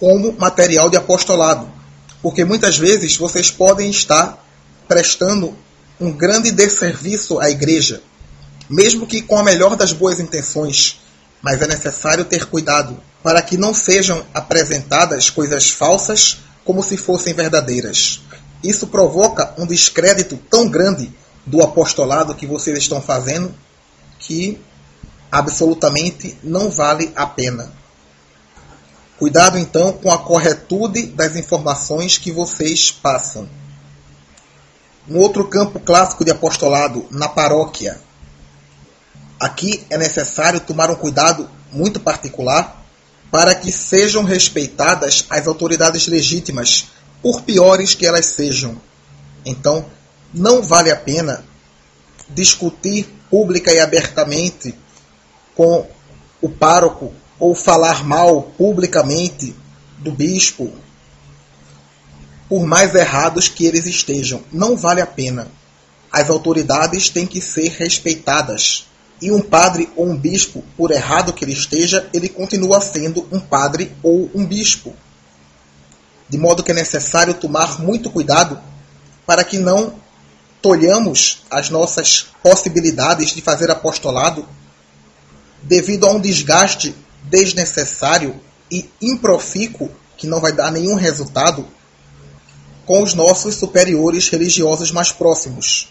como 0.00 0.32
material 0.32 0.88
de 0.88 0.96
apostolado. 0.96 1.70
Porque 2.22 2.42
muitas 2.42 2.78
vezes 2.78 3.16
vocês 3.18 3.50
podem 3.50 3.90
estar 3.90 4.42
prestando 4.88 5.56
um 6.00 6.10
grande 6.10 6.50
desserviço 6.50 7.38
à 7.38 7.50
igreja 7.50 8.02
mesmo 8.68 9.06
que 9.06 9.22
com 9.22 9.38
a 9.38 9.42
melhor 9.42 9.76
das 9.76 9.92
boas 9.92 10.20
intenções, 10.20 11.00
mas 11.42 11.62
é 11.62 11.66
necessário 11.66 12.24
ter 12.24 12.46
cuidado 12.46 13.00
para 13.22 13.42
que 13.42 13.56
não 13.56 13.72
sejam 13.74 14.24
apresentadas 14.32 15.30
coisas 15.30 15.70
falsas 15.70 16.38
como 16.64 16.82
se 16.82 16.96
fossem 16.96 17.34
verdadeiras. 17.34 18.20
Isso 18.62 18.86
provoca 18.88 19.54
um 19.58 19.66
descrédito 19.66 20.36
tão 20.50 20.68
grande 20.68 21.12
do 21.44 21.62
apostolado 21.62 22.34
que 22.34 22.46
vocês 22.46 22.76
estão 22.78 23.00
fazendo 23.00 23.54
que 24.18 24.60
absolutamente 25.30 26.36
não 26.42 26.70
vale 26.70 27.12
a 27.14 27.26
pena. 27.26 27.72
Cuidado 29.18 29.58
então 29.58 29.92
com 29.92 30.10
a 30.10 30.18
corretude 30.18 31.06
das 31.06 31.36
informações 31.36 32.18
que 32.18 32.32
vocês 32.32 32.90
passam. 32.90 33.48
Um 35.08 35.18
outro 35.18 35.46
campo 35.46 35.78
clássico 35.78 36.24
de 36.24 36.32
apostolado 36.32 37.06
na 37.10 37.28
paróquia 37.28 38.00
Aqui 39.38 39.84
é 39.90 39.98
necessário 39.98 40.60
tomar 40.60 40.90
um 40.90 40.94
cuidado 40.94 41.48
muito 41.72 42.00
particular 42.00 42.84
para 43.30 43.54
que 43.54 43.70
sejam 43.70 44.24
respeitadas 44.24 45.26
as 45.28 45.46
autoridades 45.46 46.06
legítimas, 46.06 46.86
por 47.20 47.42
piores 47.42 47.94
que 47.94 48.06
elas 48.06 48.26
sejam. 48.26 48.80
Então, 49.44 49.86
não 50.32 50.62
vale 50.62 50.90
a 50.90 50.96
pena 50.96 51.44
discutir 52.30 53.06
pública 53.30 53.72
e 53.72 53.80
abertamente 53.80 54.74
com 55.54 55.86
o 56.40 56.48
pároco 56.48 57.12
ou 57.38 57.54
falar 57.54 58.04
mal 58.04 58.42
publicamente 58.42 59.54
do 59.98 60.12
bispo, 60.12 60.72
por 62.48 62.64
mais 62.64 62.94
errados 62.94 63.48
que 63.48 63.66
eles 63.66 63.86
estejam. 63.86 64.42
Não 64.52 64.76
vale 64.76 65.00
a 65.00 65.06
pena. 65.06 65.48
As 66.12 66.30
autoridades 66.30 67.08
têm 67.08 67.26
que 67.26 67.40
ser 67.40 67.68
respeitadas. 67.70 68.86
E 69.20 69.30
um 69.30 69.40
padre 69.40 69.88
ou 69.96 70.06
um 70.06 70.16
bispo, 70.16 70.62
por 70.76 70.90
errado 70.90 71.32
que 71.32 71.44
ele 71.44 71.52
esteja, 71.52 72.08
ele 72.12 72.28
continua 72.28 72.80
sendo 72.80 73.26
um 73.32 73.40
padre 73.40 73.92
ou 74.02 74.30
um 74.34 74.44
bispo. 74.44 74.94
De 76.28 76.36
modo 76.36 76.62
que 76.62 76.70
é 76.70 76.74
necessário 76.74 77.34
tomar 77.34 77.80
muito 77.80 78.10
cuidado 78.10 78.60
para 79.24 79.42
que 79.42 79.58
não 79.58 79.94
tolhamos 80.60 81.44
as 81.50 81.70
nossas 81.70 82.26
possibilidades 82.42 83.30
de 83.30 83.40
fazer 83.40 83.70
apostolado 83.70 84.46
devido 85.62 86.06
a 86.06 86.12
um 86.12 86.20
desgaste 86.20 86.94
desnecessário 87.22 88.40
e 88.70 88.88
improfícuo 89.00 89.90
que 90.16 90.26
não 90.26 90.40
vai 90.40 90.52
dar 90.52 90.70
nenhum 90.70 90.94
resultado 90.94 91.66
com 92.84 93.02
os 93.02 93.14
nossos 93.14 93.54
superiores 93.54 94.28
religiosos 94.28 94.90
mais 94.90 95.10
próximos 95.10 95.88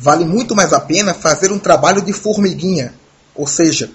vale 0.00 0.24
muito 0.24 0.56
mais 0.56 0.72
a 0.72 0.80
pena 0.80 1.12
fazer 1.12 1.52
um 1.52 1.58
trabalho 1.58 2.00
de 2.00 2.14
formiguinha, 2.14 2.94
ou 3.34 3.46
seja, 3.46 3.90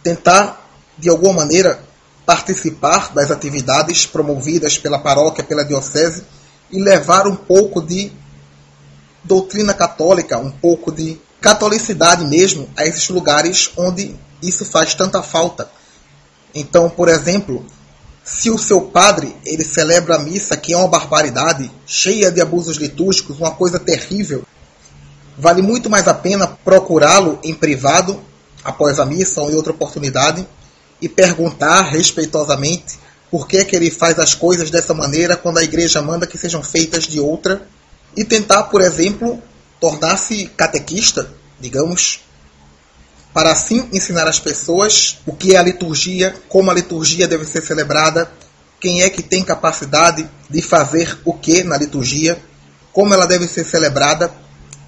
tentar 0.00 0.64
de 0.96 1.08
alguma 1.08 1.32
maneira 1.32 1.82
participar 2.24 3.12
das 3.12 3.32
atividades 3.32 4.06
promovidas 4.06 4.78
pela 4.78 5.00
paróquia, 5.00 5.42
pela 5.42 5.64
diocese 5.64 6.22
e 6.70 6.80
levar 6.80 7.26
um 7.26 7.34
pouco 7.34 7.82
de 7.82 8.12
doutrina 9.24 9.74
católica, 9.74 10.38
um 10.38 10.52
pouco 10.52 10.92
de 10.92 11.20
catolicidade 11.40 12.24
mesmo 12.24 12.68
a 12.76 12.86
esses 12.86 13.08
lugares 13.08 13.72
onde 13.76 14.14
isso 14.40 14.64
faz 14.64 14.94
tanta 14.94 15.20
falta. 15.20 15.68
Então, 16.54 16.88
por 16.88 17.08
exemplo, 17.08 17.66
se 18.22 18.50
o 18.50 18.58
seu 18.58 18.82
padre 18.82 19.34
ele 19.44 19.64
celebra 19.64 20.14
a 20.14 20.20
missa 20.20 20.56
que 20.56 20.72
é 20.72 20.76
uma 20.76 20.86
barbaridade, 20.86 21.68
cheia 21.84 22.30
de 22.30 22.40
abusos 22.40 22.76
litúrgicos, 22.76 23.40
uma 23.40 23.50
coisa 23.50 23.80
terrível, 23.80 24.44
Vale 25.40 25.62
muito 25.62 25.88
mais 25.88 26.06
a 26.06 26.12
pena 26.12 26.46
procurá-lo 26.46 27.38
em 27.42 27.54
privado, 27.54 28.20
após 28.62 29.00
a 29.00 29.06
missa 29.06 29.40
ou 29.40 29.50
em 29.50 29.54
outra 29.54 29.72
oportunidade, 29.72 30.46
e 31.00 31.08
perguntar 31.08 31.80
respeitosamente 31.80 32.98
por 33.30 33.48
que, 33.48 33.64
que 33.64 33.74
ele 33.74 33.90
faz 33.90 34.18
as 34.18 34.34
coisas 34.34 34.70
dessa 34.70 34.92
maneira 34.92 35.38
quando 35.38 35.56
a 35.56 35.64
igreja 35.64 36.02
manda 36.02 36.26
que 36.26 36.36
sejam 36.36 36.62
feitas 36.62 37.04
de 37.04 37.18
outra, 37.18 37.66
e 38.14 38.22
tentar, 38.22 38.64
por 38.64 38.82
exemplo, 38.82 39.42
tornar-se 39.80 40.44
catequista, 40.56 41.32
digamos, 41.58 42.20
para 43.32 43.50
assim 43.50 43.88
ensinar 43.94 44.28
às 44.28 44.38
pessoas 44.38 45.20
o 45.24 45.32
que 45.32 45.54
é 45.54 45.58
a 45.58 45.62
liturgia, 45.62 46.34
como 46.50 46.70
a 46.70 46.74
liturgia 46.74 47.26
deve 47.26 47.46
ser 47.46 47.62
celebrada, 47.62 48.30
quem 48.78 49.00
é 49.00 49.08
que 49.08 49.22
tem 49.22 49.42
capacidade 49.42 50.28
de 50.50 50.60
fazer 50.60 51.18
o 51.24 51.32
que 51.32 51.64
na 51.64 51.78
liturgia 51.78 52.38
como 52.92 53.14
ela 53.14 53.26
deve 53.26 53.46
ser 53.46 53.64
celebrada, 53.64 54.30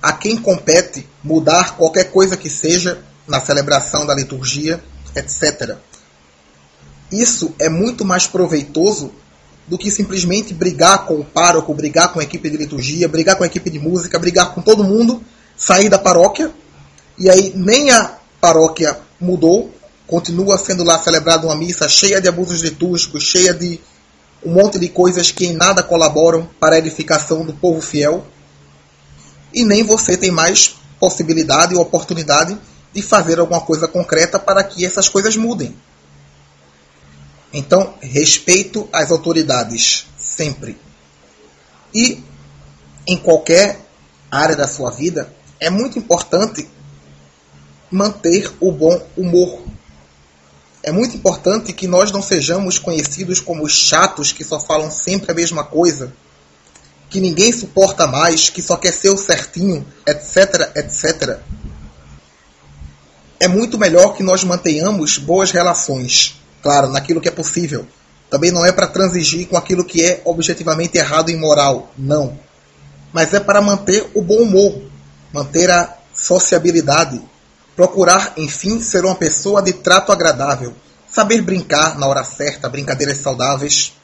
a 0.02 0.12
quem 0.12 0.36
compete 0.36 1.08
mudar 1.22 1.76
qualquer 1.76 2.10
coisa 2.10 2.36
que 2.36 2.50
seja 2.50 3.02
na 3.26 3.40
celebração 3.40 4.04
da 4.04 4.14
liturgia, 4.14 4.82
etc. 5.14 5.76
Isso 7.10 7.54
é 7.58 7.68
muito 7.68 8.04
mais 8.04 8.26
proveitoso 8.26 9.12
do 9.66 9.78
que 9.78 9.90
simplesmente 9.90 10.52
brigar 10.52 11.06
com 11.06 11.20
o 11.20 11.24
pároco, 11.24 11.72
brigar 11.72 12.12
com 12.12 12.18
a 12.18 12.24
equipe 12.24 12.50
de 12.50 12.56
liturgia, 12.56 13.08
brigar 13.08 13.36
com 13.36 13.44
a 13.44 13.46
equipe 13.46 13.70
de 13.70 13.78
música, 13.78 14.18
brigar 14.18 14.52
com 14.54 14.60
todo 14.60 14.82
mundo, 14.82 15.22
sair 15.56 15.88
da 15.88 15.98
paróquia 15.98 16.50
e 17.18 17.30
aí 17.30 17.52
nem 17.54 17.90
a 17.90 18.18
paróquia 18.40 18.98
mudou, 19.20 19.72
continua 20.06 20.58
sendo 20.58 20.82
lá 20.82 20.98
celebrada 20.98 21.46
uma 21.46 21.56
missa 21.56 21.88
cheia 21.88 22.20
de 22.20 22.28
abusos 22.28 22.60
litúrgicos, 22.62 23.22
cheia 23.22 23.54
de 23.54 23.80
um 24.44 24.52
monte 24.52 24.78
de 24.78 24.88
coisas 24.88 25.30
que 25.30 25.46
em 25.46 25.52
nada 25.52 25.82
colaboram 25.82 26.48
para 26.58 26.74
a 26.74 26.78
edificação 26.78 27.44
do 27.44 27.52
povo 27.52 27.80
fiel. 27.80 28.26
E 29.52 29.64
nem 29.64 29.82
você 29.82 30.16
tem 30.16 30.30
mais 30.30 30.76
possibilidade 30.98 31.74
ou 31.74 31.82
oportunidade 31.82 32.56
de 32.92 33.02
fazer 33.02 33.38
alguma 33.38 33.60
coisa 33.60 33.88
concreta 33.88 34.38
para 34.38 34.62
que 34.62 34.84
essas 34.84 35.08
coisas 35.08 35.36
mudem. 35.36 35.76
Então, 37.52 37.94
respeito 38.00 38.88
às 38.92 39.10
autoridades, 39.10 40.06
sempre. 40.16 40.78
E 41.94 42.22
em 43.06 43.16
qualquer 43.16 43.80
área 44.30 44.56
da 44.56 44.66
sua 44.66 44.90
vida, 44.90 45.32
é 45.60 45.68
muito 45.68 45.98
importante 45.98 46.68
manter 47.90 48.50
o 48.58 48.72
bom 48.72 49.00
humor. 49.16 49.64
É 50.82 50.90
muito 50.90 51.16
importante 51.16 51.72
que 51.72 51.86
nós 51.86 52.10
não 52.10 52.22
sejamos 52.22 52.78
conhecidos 52.78 53.38
como 53.38 53.68
chatos 53.68 54.32
que 54.32 54.42
só 54.42 54.58
falam 54.58 54.90
sempre 54.90 55.30
a 55.30 55.34
mesma 55.34 55.62
coisa, 55.62 56.12
que 57.12 57.20
ninguém 57.20 57.52
suporta 57.52 58.06
mais, 58.06 58.48
que 58.48 58.62
só 58.62 58.76
quer 58.76 58.92
ser 58.92 59.10
o 59.10 59.18
certinho, 59.18 59.86
etc, 60.06 60.72
etc. 60.74 61.38
É 63.38 63.46
muito 63.46 63.78
melhor 63.78 64.14
que 64.14 64.22
nós 64.22 64.42
mantenhamos 64.42 65.18
boas 65.18 65.50
relações, 65.50 66.40
claro, 66.62 66.88
naquilo 66.88 67.20
que 67.20 67.28
é 67.28 67.32
possível. 67.32 67.86
Também 68.30 68.50
não 68.50 68.64
é 68.64 68.72
para 68.72 68.86
transigir 68.86 69.46
com 69.46 69.56
aquilo 69.56 69.84
que 69.84 70.02
é 70.02 70.22
objetivamente 70.24 70.96
errado 70.96 71.28
e 71.28 71.34
imoral, 71.34 71.92
não. 71.98 72.38
Mas 73.12 73.34
é 73.34 73.40
para 73.40 73.60
manter 73.60 74.10
o 74.14 74.22
bom 74.22 74.38
humor, 74.38 74.80
manter 75.32 75.70
a 75.70 75.98
sociabilidade, 76.14 77.20
Procurar, 77.74 78.34
enfim, 78.36 78.80
ser 78.80 79.04
uma 79.04 79.14
pessoa 79.14 79.62
de 79.62 79.72
trato 79.72 80.12
agradável, 80.12 80.74
saber 81.10 81.40
brincar 81.40 81.98
na 81.98 82.06
hora 82.06 82.22
certa, 82.22 82.68
brincadeiras 82.68 83.16
saudáveis, 83.18 83.94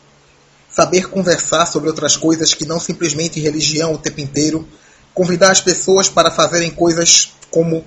saber 0.70 1.08
conversar 1.08 1.66
sobre 1.66 1.88
outras 1.88 2.16
coisas 2.16 2.54
que 2.54 2.66
não 2.66 2.78
simplesmente 2.78 3.40
religião 3.40 3.92
o 3.92 3.98
tempo 3.98 4.20
inteiro, 4.20 4.66
convidar 5.14 5.50
as 5.50 5.60
pessoas 5.60 6.08
para 6.08 6.30
fazerem 6.30 6.70
coisas 6.70 7.32
como 7.50 7.84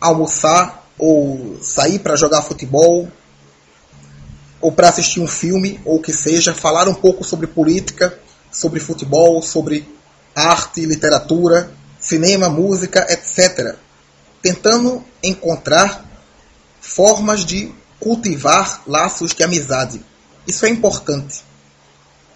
almoçar 0.00 0.88
ou 0.98 1.58
sair 1.60 1.98
para 1.98 2.16
jogar 2.16 2.42
futebol 2.42 3.08
ou 4.60 4.72
para 4.72 4.88
assistir 4.88 5.20
um 5.20 5.28
filme 5.28 5.80
ou 5.84 5.96
o 5.96 6.02
que 6.02 6.12
seja, 6.12 6.54
falar 6.54 6.88
um 6.88 6.94
pouco 6.94 7.24
sobre 7.24 7.46
política, 7.46 8.18
sobre 8.50 8.80
futebol, 8.80 9.42
sobre 9.42 9.86
arte, 10.34 10.86
literatura, 10.86 11.70
cinema, 11.98 12.48
música, 12.48 13.06
etc 13.10 13.76
tentando 14.44 15.02
encontrar 15.22 16.04
formas 16.78 17.46
de 17.46 17.72
cultivar 17.98 18.82
laços 18.86 19.32
de 19.32 19.42
amizade. 19.42 20.04
Isso 20.46 20.66
é 20.66 20.68
importante, 20.68 21.42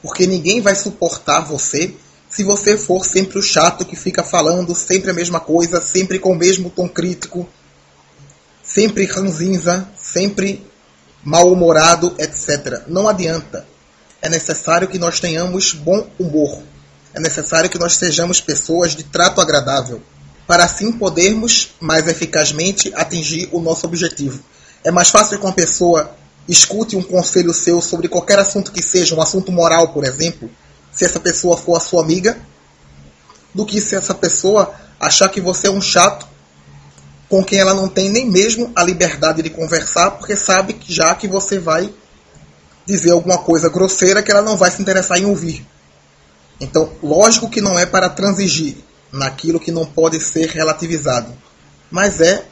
porque 0.03 0.27
ninguém 0.27 0.61
vai 0.61 0.75
suportar 0.75 1.41
você 1.41 1.95
se 2.29 2.45
você 2.45 2.77
for 2.77 3.05
sempre 3.05 3.39
o 3.39 3.43
chato 3.43 3.85
que 3.85 3.97
fica 3.97 4.23
falando 4.23 4.75
sempre 4.75 5.11
a 5.11 5.15
mesma 5.15 5.41
coisa, 5.41 5.81
sempre 5.81 6.19
com 6.19 6.33
o 6.33 6.37
mesmo 6.37 6.69
tom 6.69 6.89
crítico, 6.89 7.49
sempre 8.63 9.07
ranzinza, 9.07 9.89
sempre 9.97 10.67
mal-humorado, 11.25 12.15
etc. 12.19 12.83
Não 12.87 13.09
adianta. 13.09 13.67
É 14.21 14.29
necessário 14.29 14.89
que 14.89 14.99
nós 14.99 15.21
tenhamos 15.21 15.73
bom 15.73 16.07
humor. 16.19 16.63
É 17.15 17.21
necessário 17.21 17.71
que 17.71 17.79
nós 17.79 17.97
sejamos 17.97 18.41
pessoas 18.41 18.95
de 18.95 19.05
trato 19.05 19.41
agradável 19.41 20.03
para 20.47 20.65
assim 20.65 20.93
podermos 20.93 21.75
mais 21.81 22.07
eficazmente 22.09 22.93
atingir 22.95 23.49
o 23.53 23.61
nosso 23.61 23.87
objetivo. 23.87 24.43
É 24.85 24.91
mais 24.91 25.11
fácil 25.11 25.39
que 25.39 25.45
uma 25.45 25.53
pessoa 25.53 26.15
escute 26.49 26.97
um 26.97 27.03
conselho 27.03 27.53
seu 27.53 27.81
sobre 27.81 28.09
qualquer 28.09 28.39
assunto 28.39 28.73
que 28.73 28.83
seja, 28.83 29.15
um 29.15 29.21
assunto 29.21 29.53
moral, 29.53 29.93
por 29.93 30.05
exemplo, 30.05 30.51
se 30.91 31.05
essa 31.05 31.21
pessoa 31.21 31.57
for 31.57 31.77
a 31.77 31.81
sua 31.81 32.03
amiga, 32.03 32.39
do 33.55 33.67
que 33.67 33.81
se 33.81 33.95
essa 33.95 34.15
pessoa 34.15 34.75
achar 34.99 35.29
que 35.29 35.41
você 35.41 35.67
é 35.67 35.71
um 35.71 35.81
chato 35.81 36.27
com 37.29 37.45
quem 37.45 37.59
ela 37.59 37.75
não 37.75 37.89
tem 37.89 38.09
nem 38.09 38.29
mesmo 38.29 38.73
a 38.75 38.83
liberdade 38.83 39.43
de 39.43 39.51
conversar, 39.51 40.13
porque 40.13 40.35
sabe 40.35 40.73
que 40.73 40.93
já 40.93 41.15
que 41.15 41.29
você 41.29 41.59
vai 41.59 41.93
dizer 42.87 43.11
alguma 43.11 43.39
coisa 43.39 43.69
grosseira 43.69 44.23
que 44.23 44.31
ela 44.31 44.41
não 44.41 44.57
vai 44.57 44.71
se 44.71 44.81
interessar 44.81 45.19
em 45.19 45.27
ouvir. 45.27 45.67
Então, 46.59 46.91
lógico 47.03 47.51
que 47.51 47.61
não 47.61 47.79
é 47.79 47.85
para 47.85 48.09
transigir, 48.09 48.77
naquilo 49.13 49.61
que 49.61 49.71
não 49.71 49.85
pode 49.85 50.21
ser 50.21 50.49
relativizado, 50.49 51.33
mas 51.91 52.21
é 52.21 52.45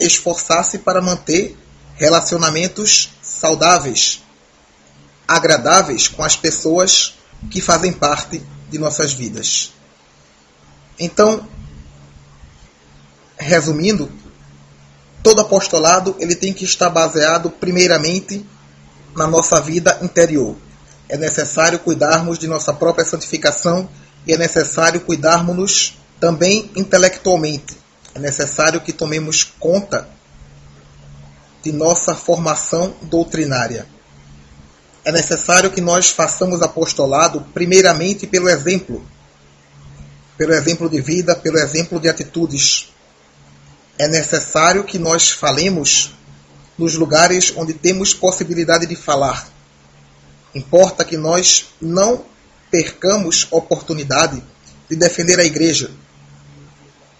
esforçar-se 0.00 0.78
para 0.78 1.00
manter 1.00 1.56
relacionamentos 1.96 3.10
saudáveis, 3.38 4.22
agradáveis 5.26 6.08
com 6.08 6.24
as 6.24 6.36
pessoas 6.36 7.14
que 7.50 7.60
fazem 7.60 7.92
parte 7.92 8.42
de 8.68 8.78
nossas 8.78 9.12
vidas. 9.12 9.72
Então, 10.98 11.46
resumindo, 13.38 14.10
todo 15.22 15.40
apostolado 15.40 16.16
ele 16.18 16.34
tem 16.34 16.52
que 16.52 16.64
estar 16.64 16.90
baseado 16.90 17.50
primeiramente 17.50 18.44
na 19.14 19.28
nossa 19.28 19.60
vida 19.60 19.96
interior. 20.02 20.56
É 21.08 21.16
necessário 21.16 21.78
cuidarmos 21.78 22.38
de 22.38 22.48
nossa 22.48 22.72
própria 22.72 23.04
santificação 23.04 23.88
e 24.26 24.32
é 24.32 24.36
necessário 24.36 25.00
cuidarmos 25.00 25.96
também 26.18 26.70
intelectualmente. 26.74 27.78
É 28.14 28.18
necessário 28.18 28.80
que 28.80 28.92
tomemos 28.92 29.44
conta 29.44 30.08
de 31.68 31.72
nossa 31.72 32.14
formação 32.14 32.94
doutrinária. 33.02 33.86
É 35.04 35.12
necessário 35.12 35.70
que 35.70 35.82
nós 35.82 36.08
façamos 36.08 36.62
apostolado 36.62 37.42
primeiramente 37.52 38.26
pelo 38.26 38.48
exemplo, 38.48 39.04
pelo 40.38 40.54
exemplo 40.54 40.88
de 40.88 40.98
vida, 41.02 41.36
pelo 41.36 41.58
exemplo 41.58 42.00
de 42.00 42.08
atitudes. 42.08 42.90
É 43.98 44.08
necessário 44.08 44.82
que 44.82 44.98
nós 44.98 45.30
falemos 45.30 46.14
nos 46.78 46.94
lugares 46.94 47.52
onde 47.54 47.74
temos 47.74 48.14
possibilidade 48.14 48.86
de 48.86 48.96
falar. 48.96 49.46
Importa 50.54 51.04
que 51.04 51.18
nós 51.18 51.66
não 51.78 52.24
percamos 52.70 53.46
oportunidade 53.50 54.42
de 54.88 54.96
defender 54.96 55.38
a 55.38 55.44
igreja 55.44 55.90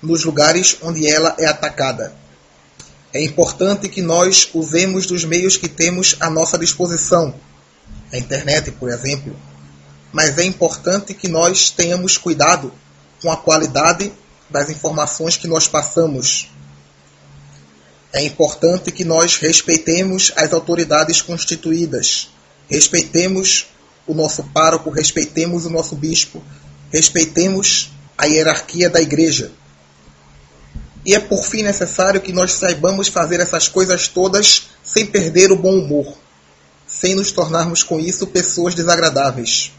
nos 0.00 0.24
lugares 0.24 0.78
onde 0.80 1.06
ela 1.06 1.36
é 1.38 1.44
atacada. 1.44 2.14
É 3.12 3.22
importante 3.22 3.88
que 3.88 4.02
nós 4.02 4.50
usemos 4.52 5.06
dos 5.06 5.24
meios 5.24 5.56
que 5.56 5.68
temos 5.68 6.16
à 6.20 6.28
nossa 6.28 6.58
disposição, 6.58 7.34
a 8.12 8.18
internet, 8.18 8.70
por 8.72 8.90
exemplo, 8.90 9.34
mas 10.12 10.36
é 10.38 10.44
importante 10.44 11.14
que 11.14 11.28
nós 11.28 11.70
tenhamos 11.70 12.18
cuidado 12.18 12.72
com 13.22 13.30
a 13.30 13.36
qualidade 13.36 14.12
das 14.48 14.70
informações 14.70 15.36
que 15.36 15.46
nós 15.46 15.66
passamos. 15.68 16.50
É 18.12 18.22
importante 18.22 18.90
que 18.90 19.04
nós 19.04 19.36
respeitemos 19.36 20.32
as 20.36 20.52
autoridades 20.52 21.20
constituídas, 21.20 22.30
respeitemos 22.68 23.66
o 24.06 24.14
nosso 24.14 24.42
pároco, 24.44 24.90
respeitemos 24.90 25.66
o 25.66 25.70
nosso 25.70 25.94
bispo, 25.94 26.42
respeitemos 26.90 27.90
a 28.16 28.24
hierarquia 28.24 28.88
da 28.88 29.00
igreja. 29.00 29.52
E 31.04 31.14
é 31.14 31.20
por 31.20 31.44
fim 31.44 31.62
necessário 31.62 32.20
que 32.20 32.32
nós 32.32 32.52
saibamos 32.52 33.08
fazer 33.08 33.40
essas 33.40 33.68
coisas 33.68 34.08
todas 34.08 34.68
sem 34.82 35.06
perder 35.06 35.52
o 35.52 35.56
bom 35.56 35.78
humor, 35.78 36.14
sem 36.86 37.14
nos 37.14 37.30
tornarmos 37.30 37.82
com 37.82 37.98
isso 38.00 38.26
pessoas 38.26 38.74
desagradáveis, 38.74 39.72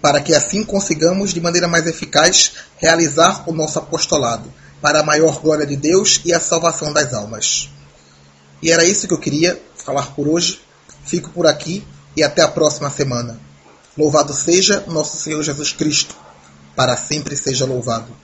para 0.00 0.20
que 0.20 0.34
assim 0.34 0.64
consigamos 0.64 1.32
de 1.32 1.40
maneira 1.40 1.68
mais 1.68 1.86
eficaz 1.86 2.52
realizar 2.76 3.48
o 3.48 3.52
nosso 3.52 3.78
apostolado, 3.78 4.52
para 4.80 5.00
a 5.00 5.04
maior 5.04 5.40
glória 5.40 5.66
de 5.66 5.76
Deus 5.76 6.20
e 6.24 6.32
a 6.32 6.40
salvação 6.40 6.92
das 6.92 7.12
almas. 7.12 7.68
E 8.62 8.70
era 8.70 8.84
isso 8.84 9.06
que 9.06 9.14
eu 9.14 9.18
queria 9.18 9.60
falar 9.76 10.14
por 10.14 10.28
hoje. 10.28 10.60
Fico 11.04 11.30
por 11.30 11.46
aqui 11.46 11.84
e 12.16 12.22
até 12.22 12.42
a 12.42 12.48
próxima 12.48 12.90
semana. 12.90 13.38
Louvado 13.96 14.32
seja 14.32 14.84
nosso 14.86 15.16
Senhor 15.16 15.42
Jesus 15.42 15.72
Cristo, 15.72 16.14
para 16.76 16.96
sempre 16.96 17.36
seja 17.36 17.64
louvado. 17.64 18.14